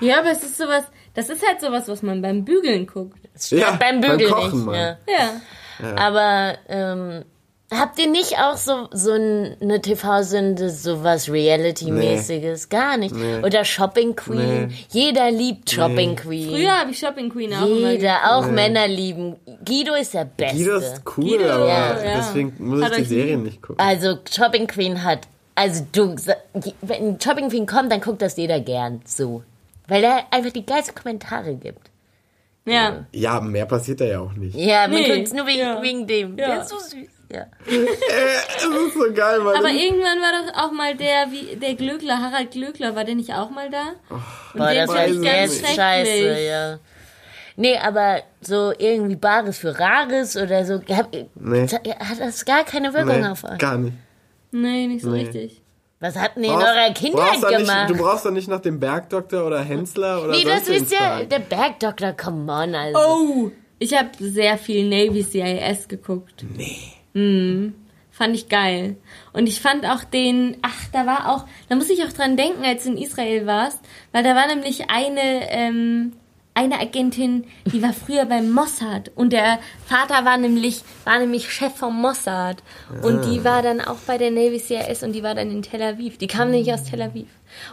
Ja, 0.00 0.18
aber 0.18 0.32
es 0.32 0.42
ist 0.42 0.58
sowas, 0.58 0.82
das 1.14 1.28
ist 1.28 1.46
halt 1.46 1.60
sowas, 1.60 1.86
was 1.86 2.02
man 2.02 2.22
beim 2.22 2.44
Bügeln 2.44 2.88
guckt. 2.88 3.16
Ja, 3.50 3.76
beim 3.78 4.00
Bügeln 4.00 4.32
Kochen, 4.32 4.58
nicht. 4.58 4.66
Mann. 4.66 4.96
Ja. 5.06 5.40
Ja. 5.80 5.96
Aber 5.96 6.54
ähm, 6.68 7.24
habt 7.70 7.98
ihr 7.98 8.08
nicht 8.08 8.38
auch 8.38 8.56
so, 8.56 8.88
so 8.92 9.12
ein- 9.12 9.56
eine 9.60 9.80
TV-Sünde, 9.80 10.68
so 10.70 11.02
was 11.04 11.28
Reality-mäßiges? 11.30 12.68
Gar 12.68 12.96
nicht. 12.98 13.14
Oder 13.44 13.64
Shopping 13.64 14.14
Queen. 14.16 14.66
Nee. 14.68 14.74
Jeder 14.90 15.30
liebt 15.30 15.70
Shopping 15.70 16.16
Queen. 16.16 16.50
Früher 16.50 16.78
habe 16.80 16.90
ich 16.90 16.98
Shopping 16.98 17.30
Queen 17.30 17.52
auch 17.54 17.66
immer 17.66 17.90
Jeder, 17.92 18.36
auch 18.36 18.46
Männer 18.46 18.86
lieben. 18.88 19.36
Guido 19.64 19.94
ist 19.94 20.14
der 20.14 20.24
Beste. 20.24 20.56
Guido 20.58 20.76
ist 20.76 21.02
cool, 21.16 21.24
Guido, 21.38 21.50
aber 21.50 21.68
ja. 21.68 22.16
deswegen 22.16 22.54
muss 22.58 22.80
ich 22.80 22.84
Hat 22.84 22.96
die 22.96 23.02
euch 23.02 23.08
Serien 23.08 23.42
nicht 23.42 23.62
gucken. 23.62 23.80
Also 23.84 24.18
Shopping 24.30 24.66
Queen 24.66 25.02
hat, 25.02 25.20
also 25.54 25.86
du, 25.92 26.14
wenn 26.82 27.20
Shopping 27.20 27.48
Queen 27.48 27.66
kommt, 27.66 27.90
dann 27.92 28.00
guckt 28.00 28.22
das 28.22 28.36
jeder 28.36 28.60
gern 28.60 29.00
so. 29.04 29.42
Weil 29.88 30.04
er 30.04 30.24
einfach 30.30 30.52
die 30.52 30.64
geilsten 30.64 30.94
Kommentare 30.94 31.54
gibt. 31.54 31.90
Ja. 32.64 33.06
Ja, 33.12 33.40
mehr 33.40 33.66
passiert 33.66 34.00
da 34.00 34.04
ja 34.04 34.20
auch 34.20 34.32
nicht. 34.34 34.54
Ja, 34.54 34.86
man 34.86 35.00
Nee, 35.00 35.24
nur 35.34 35.46
wegen, 35.46 35.58
ja. 35.58 35.82
wegen 35.82 36.06
dem. 36.06 36.38
Ja. 36.38 36.46
Der 36.48 36.62
ist 36.62 36.68
so 36.68 36.78
süß. 36.78 37.08
Ja. 37.32 37.46
Es 37.66 38.64
ist 38.64 38.94
so 38.94 39.12
geil, 39.14 39.40
Mann. 39.40 39.56
Aber 39.56 39.70
irgendwann 39.70 40.20
war 40.20 40.32
doch 40.52 40.62
auch 40.64 40.72
mal 40.72 40.94
der, 40.94 41.26
wie, 41.32 41.56
der 41.56 41.74
Glöckler, 41.74 42.18
Harald 42.18 42.50
Glöckler, 42.52 42.94
war 42.94 43.04
der 43.04 43.14
nicht 43.14 43.32
auch 43.32 43.50
mal 43.50 43.68
da? 43.70 43.92
Und 44.10 44.58
Boah, 44.58 44.68
den 44.68 44.76
das 44.86 44.92
fand 44.94 45.08
ist 45.10 45.16
ich 45.16 45.24
ganz 45.24 45.52
schrecklich. 45.58 45.76
scheiße, 45.76 46.40
ja. 46.40 46.78
Nee, 47.56 47.78
aber 47.78 48.22
so 48.40 48.72
irgendwie 48.78 49.16
Bares 49.16 49.58
für 49.58 49.78
Rares 49.78 50.36
oder 50.36 50.64
so, 50.64 50.80
hab, 50.90 51.08
Nee. 51.34 51.66
hat 51.68 52.20
das 52.20 52.44
gar 52.44 52.64
keine 52.64 52.92
Wirkung 52.94 53.20
nee, 53.22 53.26
auf 53.26 53.44
euch. 53.44 53.58
gar 53.58 53.76
nicht. 53.78 53.94
Nee, 54.52 54.86
nicht 54.86 55.02
so 55.02 55.10
Nee. 55.10 55.22
richtig. 55.22 55.61
Was 56.02 56.16
habt 56.16 56.36
ihr 56.36 56.42
in 56.44 56.50
Brauchst- 56.50 56.66
eurer 56.66 56.86
brauchst 56.88 57.00
Kindheit 57.00 57.40
nicht, 57.40 57.58
gemacht? 57.58 57.90
Du 57.90 57.96
brauchst 57.96 58.26
doch 58.26 58.30
nicht 58.32 58.48
nach 58.48 58.60
dem 58.60 58.80
Bergdoktor 58.80 59.46
oder 59.46 59.62
Hensler 59.62 60.22
oder 60.24 60.32
nee, 60.32 60.42
das 60.44 60.68
ist 60.68 60.90
ja 60.92 61.22
der 61.22 61.38
Bergdoktor, 61.38 62.12
come 62.12 62.52
on, 62.52 62.74
also. 62.74 62.98
Oh! 62.98 63.50
Ich 63.78 63.96
habe 63.96 64.10
sehr 64.18 64.58
viel 64.58 64.88
Navy 64.88 65.22
CIS 65.22 65.86
geguckt. 65.86 66.44
Nee. 66.56 66.76
Mhm. 67.14 67.74
Fand 68.10 68.34
ich 68.34 68.48
geil. 68.48 68.96
Und 69.32 69.46
ich 69.48 69.60
fand 69.60 69.86
auch 69.86 70.04
den, 70.04 70.56
ach, 70.62 70.86
da 70.92 71.06
war 71.06 71.32
auch, 71.32 71.46
da 71.68 71.76
muss 71.76 71.88
ich 71.88 72.02
auch 72.04 72.12
dran 72.12 72.36
denken, 72.36 72.64
als 72.64 72.82
du 72.84 72.90
in 72.90 72.98
Israel 72.98 73.46
warst, 73.46 73.78
weil 74.12 74.22
da 74.24 74.34
war 74.34 74.46
nämlich 74.48 74.90
eine, 74.90 75.50
ähm, 75.50 76.12
eine 76.54 76.78
Agentin, 76.80 77.44
die 77.64 77.82
war 77.82 77.92
früher 77.92 78.26
beim 78.26 78.50
Mossad. 78.50 79.10
Und 79.14 79.32
der 79.32 79.58
Vater 79.86 80.24
war 80.24 80.36
nämlich, 80.36 80.82
war 81.04 81.18
nämlich 81.18 81.52
Chef 81.52 81.74
vom 81.74 82.00
Mossad. 82.00 82.62
Und 83.02 83.24
die 83.24 83.42
war 83.44 83.62
dann 83.62 83.80
auch 83.80 83.98
bei 84.06 84.18
der 84.18 84.30
Navy 84.30 84.58
CIS 84.58 85.02
und 85.02 85.12
die 85.12 85.22
war 85.22 85.34
dann 85.34 85.50
in 85.50 85.62
Tel 85.62 85.82
Aviv. 85.82 86.18
Die 86.18 86.26
kam 86.26 86.50
nämlich 86.50 86.72
aus 86.72 86.84
Tel 86.84 87.02
Aviv 87.02 87.26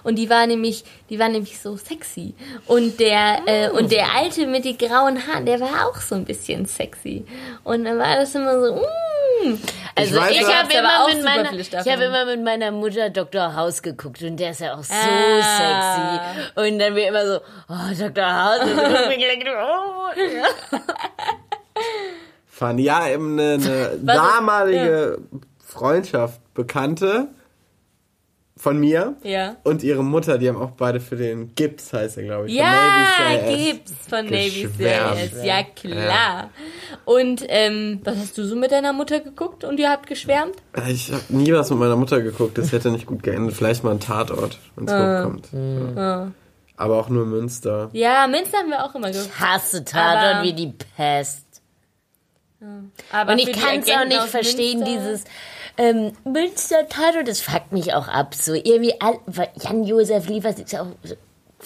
und 0.04 0.16
die 0.16 0.30
war 0.30 0.46
nämlich, 0.48 0.84
die 1.10 1.20
war 1.20 1.30
nämlich 1.30 1.60
so 1.60 1.78
sexy 1.78 2.34
und 2.68 3.00
der 3.00 3.40
äh, 3.46 3.70
und 3.70 3.92
der 3.92 4.14
alte 4.16 4.46
mit 4.48 4.66
den 4.66 4.78
grauen 4.78 5.26
Haaren, 5.28 5.46
der 5.46 5.60
war 5.60 5.88
auch 5.88 5.98
so 5.98 6.16
ein 6.16 6.26
bisschen 6.26 6.66
sexy 6.66 7.26
und 7.64 7.86
dann 7.86 7.98
war 8.00 8.16
das 8.18 8.34
immer 8.36 8.60
so. 8.60 8.76
Mm. 8.76 9.58
Also 9.96 10.22
ich, 10.30 10.42
noch- 10.42 10.54
habe 10.54 10.74
immer 10.74 11.24
meiner, 11.24 11.54
ich 11.54 11.74
habe 11.74 12.04
immer 12.04 12.26
mit 12.26 12.44
meiner 12.44 12.72
Mutter 12.72 13.10
Dr. 13.10 13.56
House 13.56 13.82
geguckt 13.82 14.22
und 14.22 14.38
der 14.38 14.52
ist 14.52 14.60
ja 14.62 14.74
auch 14.76 14.84
so 14.84 14.94
Ah. 14.94 16.34
sexy 16.56 16.72
und 16.74 16.80
dann 16.80 16.96
wir 16.96 17.08
immer 17.08 17.26
so, 17.26 17.40
oh 17.70 17.94
Dr. 17.98 18.26
House, 18.44 18.62
oh, 18.66 20.20
ja. 20.20 20.80
Fun. 22.48 22.78
Ja, 22.78 23.08
eben 23.08 23.40
eine, 23.40 23.54
eine 23.54 23.98
damalige 24.04 25.20
Freundschaft, 25.66 26.42
Bekannte 26.54 27.30
von 28.62 28.78
mir 28.78 29.16
Ja. 29.24 29.56
und 29.64 29.84
ihre 29.84 30.04
Mutter, 30.04 30.38
die 30.38 30.50
haben 30.50 30.62
auch 30.62 30.72
beide 30.72 31.00
für 31.00 31.16
den 31.16 31.56
Gips, 31.56 31.94
heißt 31.94 32.18
er, 32.18 32.24
glaube 32.24 32.48
ich. 32.48 32.56
Ja, 32.56 33.08
von 33.16 33.26
Navy 33.38 33.56
CIS. 33.56 33.66
gibt's 33.72 33.92
von 34.10 34.26
Navy 34.26 34.62
Geschwärmt. 34.64 35.18
CIS. 35.18 35.44
Ja, 35.46 35.64
klar. 35.64 36.50
Und 37.06 37.46
ähm, 37.48 38.02
was 38.04 38.18
hast 38.18 38.38
du 38.38 38.44
so 38.44 38.58
mit 38.58 38.72
deiner 38.74 38.92
Mutter 38.92 39.22
geguckt 39.22 39.64
und 39.64 39.80
ihr 39.80 39.90
habt 39.90 40.08
geschwärmt? 40.08 40.56
Ich 40.90 41.10
habe 41.14 41.24
nie 41.30 41.54
was 41.54 41.70
mit 41.70 41.80
meiner 41.80 41.96
Mutter 41.96 42.22
geguckt, 42.22 42.58
das 42.58 42.74
hätte 42.74 42.92
nicht 42.92 43.06
gut 43.06 43.24
geendet. 43.24 43.56
Vielleicht 43.56 43.84
mal 43.86 43.92
ein 43.92 44.02
Tatort, 44.02 44.60
wenn 44.76 44.88
es 44.88 44.92
Ah. 44.94 45.20
hochkommt. 45.24 45.48
Ja. 45.96 46.32
Aber 46.76 46.98
auch 47.00 47.08
nur 47.10 47.26
Münster. 47.26 47.90
Ja, 47.94 48.28
Münster 48.28 48.58
haben 48.58 48.70
wir 48.70 48.84
auch 48.84 48.94
immer 48.94 49.10
geguckt. 49.12 49.40
hasse 49.40 49.86
Tatort 49.86 50.36
Aber- 50.36 50.44
wie 50.44 50.54
die 50.54 50.74
Pest. 50.98 51.46
Aber 53.12 53.32
Und 53.34 53.40
ich 53.40 53.54
kann 53.54 53.80
es 53.80 53.90
auch 53.90 54.06
nicht 54.06 54.22
verstehen, 54.24 54.80
Münster- 54.80 54.98
dieses 54.98 55.24
ähm, 55.80 56.12
Münster 56.26 56.88
Tatort, 56.90 57.28
das 57.28 57.42
fuckt 57.42 57.72
mich 57.72 57.94
auch 57.96 58.08
ab. 58.08 58.36
So 58.36 58.54
irgendwie, 58.54 58.94
all, 59.02 59.18
Jan-Josef 59.62 60.28
Liefers 60.28 60.60
ist 60.60 60.72
ja 60.74 60.82
auch 60.84 60.88
so, 61.04 61.16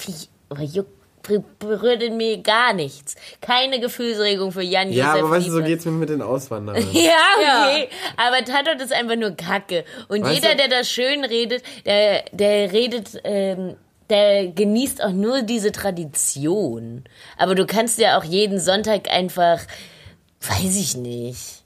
wie- 0.05 0.63
juckt, 0.65 0.91
ber- 1.27 1.43
berührt 1.59 2.03
in 2.03 2.15
mir 2.17 2.37
gar 2.37 2.73
nichts. 2.73 3.15
Keine 3.41 3.79
Gefühlsregung 3.79 4.51
für 4.51 4.61
Jan-Josef 4.61 4.97
Ja, 5.03 5.13
aber 5.13 5.31
weißt 5.31 5.47
du, 5.47 5.51
so 5.51 5.63
geht's 5.63 5.83
mir 5.85 5.91
mit 5.91 6.09
den 6.09 6.21
Auswanderern. 6.21 6.85
Ja, 6.93 7.17
okay. 7.37 7.89
Aber 8.17 8.45
Tatort 8.45 8.79
ist 8.81 8.93
einfach 8.93 9.15
nur 9.15 9.31
Kacke. 9.31 9.83
Und 10.09 10.23
Weißt 10.23 10.35
jeder, 10.35 10.51
du- 10.51 10.57
der 10.57 10.67
das 10.67 10.89
schön 10.89 11.23
redet, 11.25 11.63
der, 11.85 12.23
der 12.31 12.71
redet, 12.71 13.19
ähm, 13.23 13.75
der 14.09 14.47
genießt 14.47 15.01
auch 15.03 15.11
nur 15.11 15.41
diese 15.41 15.71
Tradition. 15.71 17.05
Aber 17.37 17.55
du 17.55 17.65
kannst 17.65 17.97
ja 17.99 18.17
auch 18.19 18.23
jeden 18.23 18.59
Sonntag 18.59 19.09
einfach, 19.09 19.59
weiß 20.41 20.75
ich 20.75 20.97
nicht, 20.97 21.62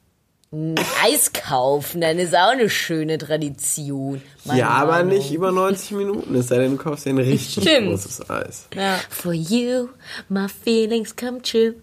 Eis 1.03 1.33
kaufen. 1.33 1.99
Dann 2.01 2.19
ist 2.19 2.33
auch 2.35 2.51
eine 2.51 2.69
schöne 2.69 3.17
Tradition. 3.17 4.21
Meine 4.45 4.59
Ja, 4.59 4.69
aber 4.69 4.93
Meinung. 4.93 5.13
nicht 5.17 5.31
über 5.33 5.51
90 5.51 5.91
Minuten, 5.91 6.35
es 6.35 6.47
sei 6.47 6.57
denn, 6.59 6.77
du 6.77 6.83
kaufst 6.83 7.05
dir 7.05 7.09
ein 7.09 7.17
richtig 7.17 7.63
Stimmt. 7.63 7.89
großes 7.89 8.29
Eis. 8.29 8.67
Ja. 8.73 8.97
For 9.09 9.33
you, 9.33 9.89
my 10.29 10.47
feelings 10.47 11.15
come 11.15 11.41
true. 11.41 11.75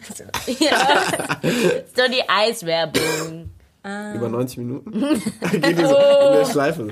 ja. 0.60 1.02
So 1.94 2.02
die 2.10 2.22
Eiswerbung. 2.28 3.50
Über 3.84 4.30
90 4.30 4.58
Minuten? 4.58 4.92
Geht 5.52 5.78
die 5.78 5.84
so 5.84 5.94
in 5.94 6.32
der 6.38 6.46
Schleife. 6.50 6.88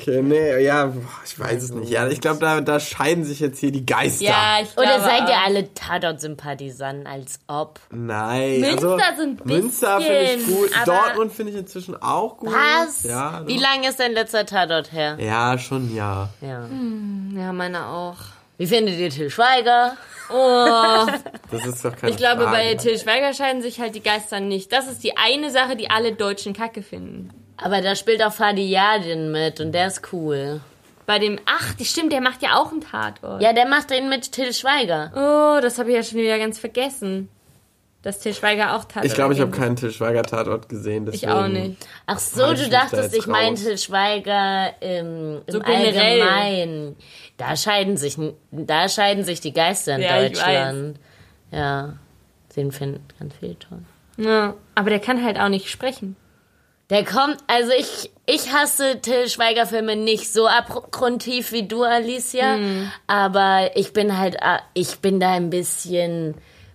Okay, 0.00 0.22
nee, 0.22 0.64
ja, 0.64 0.86
boah, 0.86 1.02
ich 1.24 1.38
weiß 1.38 1.62
es 1.62 1.72
nicht. 1.72 1.90
Ja, 1.90 2.08
ich 2.08 2.20
glaube, 2.22 2.40
da, 2.40 2.62
da 2.62 2.80
scheiden 2.80 3.24
sich 3.24 3.40
jetzt 3.40 3.58
hier 3.58 3.70
die 3.72 3.84
Geister. 3.84 4.24
Ja, 4.24 4.58
ich 4.62 4.74
glaube. 4.74 4.88
Oder 4.88 5.00
seid 5.00 5.28
ihr 5.28 5.36
alle 5.44 5.74
Tatort-Sympathisanten, 5.74 7.06
als 7.06 7.40
ob? 7.46 7.78
Nein. 7.90 8.60
Münster 8.60 8.92
also, 8.92 9.16
so 9.16 9.22
ein 9.22 9.40
Münster 9.44 10.00
finde 10.00 10.22
ich 10.22 10.36
bisschen, 10.36 10.56
gut. 10.56 10.70
Dortmund 10.86 11.32
finde 11.32 11.52
ich 11.52 11.58
inzwischen 11.58 12.02
auch 12.02 12.38
gut. 12.38 12.52
Was? 12.52 13.02
Ja, 13.02 13.42
Wie 13.46 13.58
lange 13.58 13.88
ist 13.88 14.00
dein 14.00 14.12
letzter 14.12 14.46
Tatort 14.46 14.92
her? 14.92 15.18
Ja, 15.20 15.58
schon 15.58 15.94
ja. 15.94 16.30
Ja. 16.40 16.66
Ja, 17.36 17.52
meine 17.52 17.86
auch. 17.86 18.16
Wie 18.56 18.66
findet 18.66 18.98
ihr 18.98 19.10
Till 19.10 19.30
Schweiger? 19.30 19.96
Oh, 20.30 21.06
Das 21.50 21.66
ist 21.66 21.84
doch 21.84 21.94
keine 21.96 22.10
ich 22.12 22.16
glaube, 22.16 22.44
Frage. 22.44 22.56
bei 22.56 22.74
Till 22.76 22.98
Schweiger 22.98 23.34
scheiden 23.34 23.62
sich 23.62 23.80
halt 23.80 23.94
die 23.94 24.02
Geister 24.02 24.40
nicht. 24.40 24.72
Das 24.72 24.86
ist 24.90 25.02
die 25.04 25.16
eine 25.16 25.50
Sache, 25.50 25.76
die 25.76 25.90
alle 25.90 26.12
Deutschen 26.12 26.52
kacke 26.54 26.82
finden. 26.82 27.30
Aber 27.56 27.80
da 27.82 27.94
spielt 27.94 28.22
auch 28.22 28.32
Fadi 28.32 28.68
Yadin 28.68 29.30
mit 29.32 29.60
und 29.60 29.72
der 29.72 29.88
ist 29.88 30.12
cool. 30.12 30.60
Bei 31.06 31.18
dem, 31.18 31.38
ach, 31.44 31.74
die 31.74 31.84
stimmt, 31.84 32.12
der 32.12 32.20
macht 32.22 32.42
ja 32.42 32.56
auch 32.56 32.72
einen 32.72 32.80
Tatort. 32.80 33.42
Ja, 33.42 33.52
der 33.52 33.66
macht 33.68 33.90
den 33.90 34.08
mit 34.08 34.32
Till 34.32 34.54
Schweiger. 34.54 35.12
Oh, 35.14 35.60
das 35.60 35.78
habe 35.78 35.90
ich 35.90 35.96
ja 35.96 36.02
schon 36.02 36.18
wieder 36.18 36.38
ganz 36.38 36.58
vergessen. 36.58 37.28
Dass 38.02 38.20
Till 38.20 38.34
Schweiger 38.34 38.74
auch 38.74 38.84
Tatort 38.84 39.04
Ich 39.06 39.14
glaube, 39.14 39.34
ich 39.34 39.40
habe 39.40 39.50
keinen 39.50 39.76
Till 39.76 39.90
Schweiger 39.90 40.22
Tatort 40.22 40.68
gesehen. 40.68 41.08
Ich 41.12 41.28
auch 41.28 41.46
nicht. 41.46 41.76
Ach 42.06 42.18
so, 42.18 42.52
du 42.54 42.68
dachtest, 42.68 43.16
ich 43.16 43.26
meine. 43.26 43.54
Till 43.56 43.78
Schweiger 43.78 44.72
im, 44.80 45.42
im 45.46 45.52
So 45.52 45.60
generell. 45.60 46.20
Allgemeinen. 46.22 46.96
Da 47.36 47.56
scheiden 47.56 47.96
sich, 47.96 48.16
da 48.52 48.88
scheiden 48.88 49.24
sich 49.24 49.40
die 49.40 49.52
Geister 49.52 49.96
in 49.96 50.02
Ja, 50.02 50.20
Deutschland. 50.20 50.98
Ja, 51.50 51.94
den 52.56 52.70
finden 52.72 53.04
ganz 53.18 53.34
viel 53.36 53.56
toll. 53.56 53.80
Ja, 54.16 54.54
aber 54.76 54.90
der 54.90 55.00
kann 55.00 55.24
halt 55.24 55.38
auch 55.40 55.48
nicht 55.48 55.68
sprechen. 55.68 56.14
Der 56.90 57.04
kommt, 57.04 57.38
also 57.46 57.72
ich, 57.76 58.10
ich 58.26 58.52
hasse 58.52 59.00
Till 59.00 59.28
Schweiger 59.28 59.66
Filme 59.66 59.96
nicht 59.96 60.32
so 60.32 60.46
abgrundtief 60.46 61.50
wie 61.50 61.66
du, 61.66 61.82
Alicia, 61.82 62.58
aber 63.06 63.70
ich 63.74 63.92
bin 63.94 64.18
halt, 64.18 64.36
äh, 64.36 64.58
ich 64.74 64.98
bin 65.00 65.18
da 65.18 65.32
ein 65.32 65.48
bisschen 65.50 66.34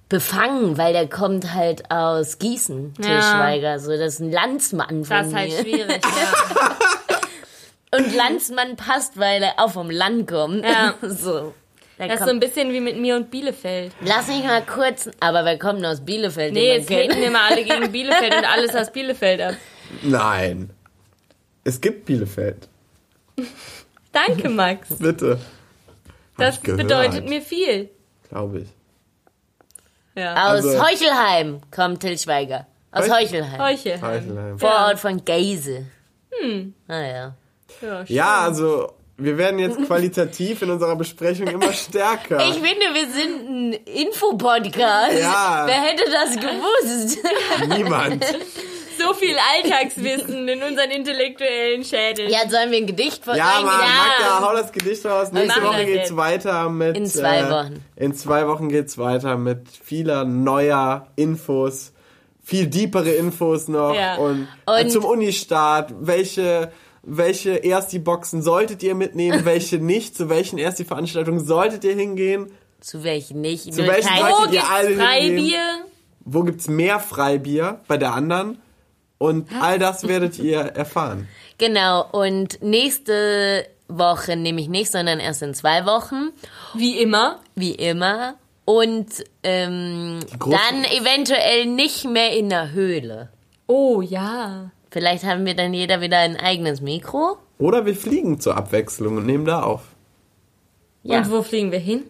befangen, 0.09 0.77
weil 0.79 0.93
der 0.93 1.07
kommt 1.07 1.53
halt 1.53 1.91
aus 1.91 2.39
Gießen, 2.39 2.95
Till 2.95 3.05
Ja. 3.11 3.21
Schweiger, 3.21 3.79
so 3.79 3.91
das 3.91 4.15
ist 4.15 4.19
ein 4.21 4.31
Landsmann 4.31 5.05
von 5.05 5.17
Das 5.17 5.27
ist 5.27 5.35
halt 5.35 5.51
mir. 5.51 5.59
schwierig. 5.61 6.01
Ja. 6.03 6.98
Und 7.91 8.15
Landsmann 8.15 8.75
passt, 8.75 9.17
weil 9.17 9.41
er 9.43 9.53
auch 9.57 9.71
vom 9.71 9.89
Land 9.89 10.27
kommt. 10.29 10.63
Ja. 10.63 10.93
so. 11.01 11.53
Der 11.97 12.07
Das 12.07 12.19
ist 12.21 12.25
so 12.27 12.31
ein 12.31 12.39
bisschen 12.39 12.71
wie 12.71 12.79
mit 12.79 12.97
mir 12.97 13.15
und 13.17 13.29
Bielefeld. 13.29 13.91
lass 14.01 14.27
mich 14.27 14.43
mal 14.43 14.63
kurz, 14.65 15.09
aber 15.19 15.43
wer 15.43 15.59
kommt 15.59 15.79
denn 15.79 15.85
aus 15.87 15.99
Bielefeld? 15.99 16.53
Nee, 16.53 16.75
jetzt 16.77 16.87
kennt? 16.87 17.11
haten 17.11 17.21
wir 17.21 17.31
mal 17.31 17.51
alle 17.51 17.63
gegen 17.63 17.91
Bielefeld 17.91 18.33
und 18.35 18.45
alles 18.45 18.73
aus 18.75 18.91
Bielefeld 18.91 19.41
ab. 19.41 19.55
Nein. 20.03 20.69
Es 21.65 21.81
gibt 21.81 22.05
Bielefeld. 22.05 22.69
Danke, 24.13 24.49
Max. 24.49 24.87
Bitte. 24.99 25.39
Das 26.37 26.59
bedeutet 26.59 27.27
mir 27.27 27.41
viel. 27.41 27.89
Glaube 28.29 28.59
ich. 28.61 28.67
Ja. 30.15 30.33
Aus 30.53 30.65
Also- 30.65 30.81
Heuchelheim 30.81 31.59
kommt 31.69 31.99
Till 32.01 32.17
Schweiger. 32.17 32.65
Aus 32.91 33.09
Heuch- 33.09 33.25
Heuchelheim. 33.25 33.59
Heuche. 33.61 34.01
Heuchelheim. 34.01 34.57
Vorort 34.59 34.99
von 34.99 35.23
Geise. 35.25 35.85
Hm. 36.31 36.73
Naja. 36.87 37.35
Ja, 37.81 38.03
Ja, 38.07 38.37
also 38.41 38.93
wir 39.17 39.37
werden 39.37 39.59
jetzt 39.59 39.77
qualitativ 39.87 40.61
in 40.61 40.69
unserer 40.71 40.95
Besprechung 40.95 41.47
immer 41.47 41.73
stärker. 41.73 42.39
Ich 42.39 42.53
finde, 42.55 42.85
wir 42.93 43.09
sind 43.09 43.49
ein 43.49 43.73
Infopodcast. 43.85 45.19
Ja. 45.19 45.63
Wer 45.65 45.81
hätte 45.81 46.03
das 46.11 46.35
gewusst? 46.35 47.17
Niemand. 47.77 48.23
so 48.97 49.13
viel 49.13 49.35
Alltagswissen 49.55 50.47
in 50.47 50.61
unseren 50.63 50.91
intellektuellen 50.91 51.83
Schädeln. 51.83 52.29
ja, 52.29 52.39
sollen 52.49 52.71
wir 52.71 52.77
ein 52.79 52.87
Gedicht 52.87 53.23
von 53.23 53.35
Ja, 53.35 53.61
Mann, 53.63 53.79
Ja. 53.79 54.37
Magda, 54.39 54.47
hau 54.47 54.53
das 54.55 54.71
Gedicht 54.71 55.05
raus. 55.05 55.31
Nächste 55.31 55.63
Woche 55.63 55.85
geht's 55.85 56.09
jetzt. 56.09 56.17
weiter 56.17 56.69
mit. 56.69 56.97
In 56.97 57.05
zwei 57.05 57.39
äh, 57.39 57.49
Wochen. 57.49 57.83
In 57.95 58.13
zwei 58.13 58.47
Wochen 58.47 58.69
geht's 58.69 58.97
weiter 58.97 59.37
mit 59.37 59.67
vieler 59.83 60.25
neuer 60.25 61.07
Infos. 61.15 61.93
Viel 62.43 62.67
deepere 62.67 63.11
Infos 63.11 63.67
noch. 63.67 63.93
Ja. 63.95 64.15
Und, 64.15 64.47
äh, 64.67 64.83
Und- 64.83 64.91
zum 64.91 65.05
Unistart. 65.05 65.93
Welche, 65.99 66.71
welche 67.03 67.63
Ersti-Boxen 67.63 68.41
solltet 68.41 68.83
ihr 68.83 68.95
mitnehmen? 68.95 69.45
welche 69.45 69.77
nicht? 69.77 70.15
Zu 70.15 70.29
welchen 70.29 70.57
Ersti-Veranstaltungen 70.59 71.43
solltet 71.45 71.83
ihr 71.83 71.95
hingehen? 71.95 72.51
Zu 72.81 73.03
welchen 73.03 73.41
nicht? 73.41 73.73
Zu 73.73 73.85
welchen 73.87 74.07
Kein- 74.07 74.19
solltet 74.19 74.39
Wo 74.39 74.43
ihr 74.45 74.51
gibt's 74.51 74.69
alle 74.69 74.87
hingehen? 74.89 75.05
Freibier? 75.05 75.77
Wo 76.25 76.43
gibt's 76.43 76.67
mehr 76.67 76.99
Freibier 76.99 77.81
bei 77.87 77.97
der 77.97 78.13
anderen? 78.13 78.59
Und 79.17 79.49
all 79.61 79.79
das 79.79 80.07
werdet 80.07 80.39
ihr 80.39 80.59
erfahren. 80.59 81.27
Genau, 81.57 82.05
und 82.09 82.61
nächste 82.61 83.65
Woche 83.89 84.37
nehme 84.37 84.61
ich 84.61 84.69
nicht, 84.69 84.91
sondern 84.91 85.19
erst 85.19 85.41
in 85.41 85.53
zwei 85.53 85.85
Wochen, 85.85 86.29
Wie 86.73 87.01
immer. 87.01 87.39
wie 87.55 87.71
immer. 87.75 88.35
Und 88.63 89.07
ähm, 89.43 90.19
dann 90.39 90.83
eventuell 90.85 91.65
nicht 91.65 92.05
mehr 92.05 92.31
in 92.37 92.49
der 92.49 92.71
Höhle. 92.71 93.29
Oh 93.67 94.01
ja. 94.01 94.71
Vielleicht 94.91 95.23
haben 95.23 95.45
wir 95.45 95.55
dann 95.55 95.73
jeder 95.73 96.01
wieder 96.01 96.17
ein 96.17 96.35
eigenes 96.35 96.81
Mikro. 96.81 97.37
Oder 97.57 97.85
wir 97.85 97.95
fliegen 97.95 98.39
zur 98.39 98.57
Abwechslung 98.57 99.17
und 99.17 99.25
nehmen 99.25 99.45
da 99.45 99.63
auf. 99.63 99.81
Ja. 101.03 101.19
Und 101.19 101.31
wo 101.31 101.43
fliegen 101.43 101.71
wir 101.71 101.79
hin? 101.79 102.03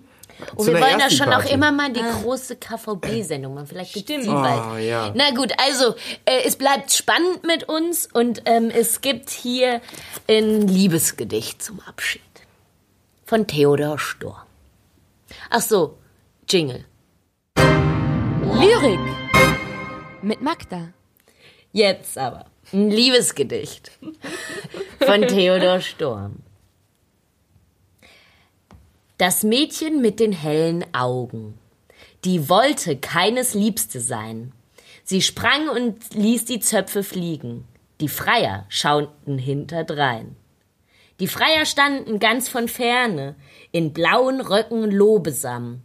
Und 0.56 0.68
wir 0.68 0.76
wollen 0.76 1.00
ja 1.00 1.10
schon 1.10 1.34
auch 1.34 1.44
immer 1.52 1.72
mal 1.74 1.92
die 1.92 2.00
große 2.02 2.56
KVB-Sendung 2.56 3.56
machen. 3.56 3.68
Vielleicht 3.68 3.98
Stimmt. 3.98 4.24
die 4.24 4.30
Oh, 4.30 4.34
bald. 4.34 4.84
ja. 4.86 5.12
Na 5.14 5.32
gut, 5.32 5.52
also 5.58 5.96
äh, 6.26 6.44
es 6.46 6.56
bleibt 6.56 6.94
spannend 6.94 7.44
mit 7.46 7.68
uns 7.68 8.08
und 8.14 8.44
ähm, 8.46 8.72
es 8.74 9.02
gibt 9.02 9.30
hier 9.30 9.82
ein 10.30 10.66
Liebesgedicht 10.68 11.62
zum 11.62 11.82
Abschied 11.82 12.22
von 13.26 13.48
Theodor 13.48 14.00
Storm. 14.00 14.38
Ach 15.50 15.62
so, 15.62 15.98
Jingle. 16.48 16.86
Lyrik 18.42 19.00
mit 20.22 20.42
Magda. 20.42 20.90
Jetzt 21.74 22.18
aber 22.18 22.46
ein 22.74 22.90
Liebesgedicht 22.90 23.92
von 25.00 25.22
Theodor 25.28 25.82
Storm. 25.82 26.38
Das 29.18 29.44
Mädchen 29.44 30.02
mit 30.02 30.20
den 30.20 30.32
hellen 30.32 30.86
Augen, 30.94 31.58
die 32.24 32.50
wollte 32.50 32.98
keines 32.98 33.54
Liebste 33.54 34.00
sein. 34.00 34.52
Sie 35.04 35.22
sprang 35.22 35.70
und 35.70 36.14
ließ 36.14 36.46
die 36.46 36.60
Zöpfe 36.60 37.04
fliegen. 37.04 37.66
Die 38.00 38.08
Freier 38.08 38.66
schauten 38.70 39.38
hinterdrein. 39.38 40.36
Die 41.20 41.28
Freier 41.28 41.66
standen 41.66 42.20
ganz 42.20 42.48
von 42.48 42.70
ferne, 42.70 43.36
in 43.72 43.92
blauen 43.92 44.40
Röcken 44.40 44.90
lobesam. 44.90 45.82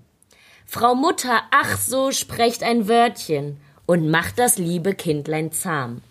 Frau 0.64 0.94
Mutter, 0.94 1.42
ach 1.50 1.76
so 1.78 2.12
sprecht 2.12 2.62
ein 2.62 2.86
Wörtchen 2.86 3.58
und 3.86 4.08
macht 4.10 4.38
das 4.38 4.58
liebe 4.58 4.94
Kindlein 4.94 5.50
zahm. 5.50 6.02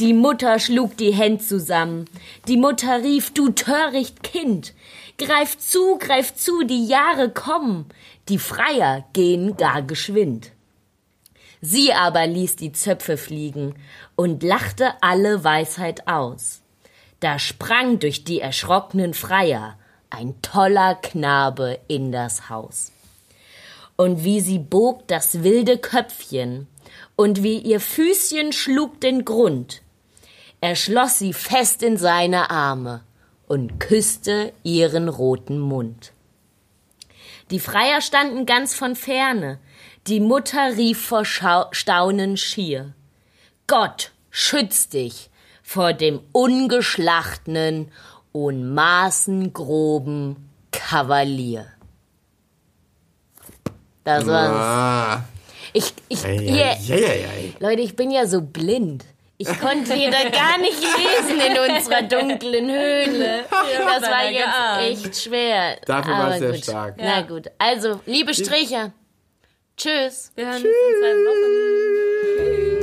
Die 0.00 0.12
Mutter 0.12 0.58
schlug 0.58 0.96
die 0.96 1.12
Händ 1.12 1.42
zusammen. 1.42 2.06
Die 2.48 2.56
Mutter 2.56 3.04
rief, 3.04 3.32
du 3.32 3.50
töricht 3.50 4.24
Kind, 4.24 4.74
greif 5.18 5.56
zu, 5.56 5.98
greif 5.98 6.34
zu, 6.34 6.64
die 6.64 6.86
Jahre 6.86 7.30
kommen. 7.30 7.86
Die 8.28 8.38
Freier 8.38 9.04
gehen 9.12 9.56
gar 9.56 9.82
geschwind. 9.82 10.50
Sie 11.60 11.92
aber 11.92 12.26
ließ 12.26 12.56
die 12.56 12.72
Zöpfe 12.72 13.16
fliegen 13.16 13.76
und 14.16 14.42
lachte 14.42 14.94
alle 15.00 15.44
Weisheit 15.44 16.08
aus. 16.08 16.60
Da 17.20 17.38
sprang 17.38 18.00
durch 18.00 18.24
die 18.24 18.40
erschrockenen 18.40 19.14
Freier 19.14 19.78
ein 20.10 20.34
toller 20.42 20.96
Knabe 20.96 21.78
in 21.86 22.10
das 22.10 22.50
Haus. 22.50 22.90
Und 23.96 24.24
wie 24.24 24.40
sie 24.40 24.58
bog 24.58 25.06
das 25.06 25.44
wilde 25.44 25.78
Köpfchen 25.78 26.66
und 27.14 27.44
wie 27.44 27.58
ihr 27.58 27.78
Füßchen 27.80 28.52
schlug 28.52 29.00
den 29.00 29.24
Grund, 29.24 29.83
Er 30.64 30.76
schloss 30.76 31.18
sie 31.18 31.34
fest 31.34 31.82
in 31.82 31.98
seine 31.98 32.48
Arme 32.48 33.02
und 33.46 33.80
küsste 33.80 34.54
ihren 34.62 35.10
roten 35.10 35.58
Mund. 35.58 36.14
Die 37.50 37.60
Freier 37.60 38.00
standen 38.00 38.46
ganz 38.46 38.74
von 38.74 38.96
ferne. 38.96 39.58
Die 40.06 40.20
Mutter 40.20 40.74
rief 40.78 41.04
vor 41.04 41.26
Schau 41.26 41.66
Staunen 41.72 42.38
schier. 42.38 42.94
Gott, 43.66 44.12
schütz 44.30 44.88
dich 44.88 45.28
vor 45.62 45.92
dem 45.92 46.20
ungeschlachtenen 46.32 47.92
und 48.32 48.72
maßengroben 48.72 50.48
Kavalier. 50.72 51.66
Das 54.02 54.24
war's. 54.24 54.50
Ah. 54.50 55.24
Ich, 55.74 55.92
ich, 56.08 56.24
Ei, 56.24 56.38
ei, 56.38 57.28
ei. 57.28 57.54
Leute, 57.58 57.82
ich 57.82 57.96
bin 57.96 58.10
ja 58.10 58.26
so 58.26 58.40
blind. 58.40 59.04
Ich 59.36 59.48
konnte 59.60 59.94
hier 59.94 60.10
da 60.10 60.28
gar 60.30 60.58
nicht 60.58 60.80
lesen 60.80 61.40
in 61.40 61.74
unserer 61.74 62.02
dunklen 62.02 62.70
Höhle. 62.70 63.44
Das 63.50 64.02
war 64.08 64.30
jetzt 64.30 65.02
echt 65.04 65.22
schwer. 65.24 65.76
Dafür 65.86 66.12
war 66.12 66.32
es 66.34 66.38
sehr 66.38 66.52
gut. 66.52 66.62
stark. 66.62 66.94
Na 66.98 67.22
gut. 67.22 67.50
Also, 67.58 68.00
liebe 68.06 68.32
Stricher, 68.32 68.92
tschüss. 69.76 70.30
Wir 70.36 70.46
hören 70.46 70.56
uns 70.56 70.64
in 70.64 70.70
zwei 71.00 71.14
Wochen. 71.26 72.73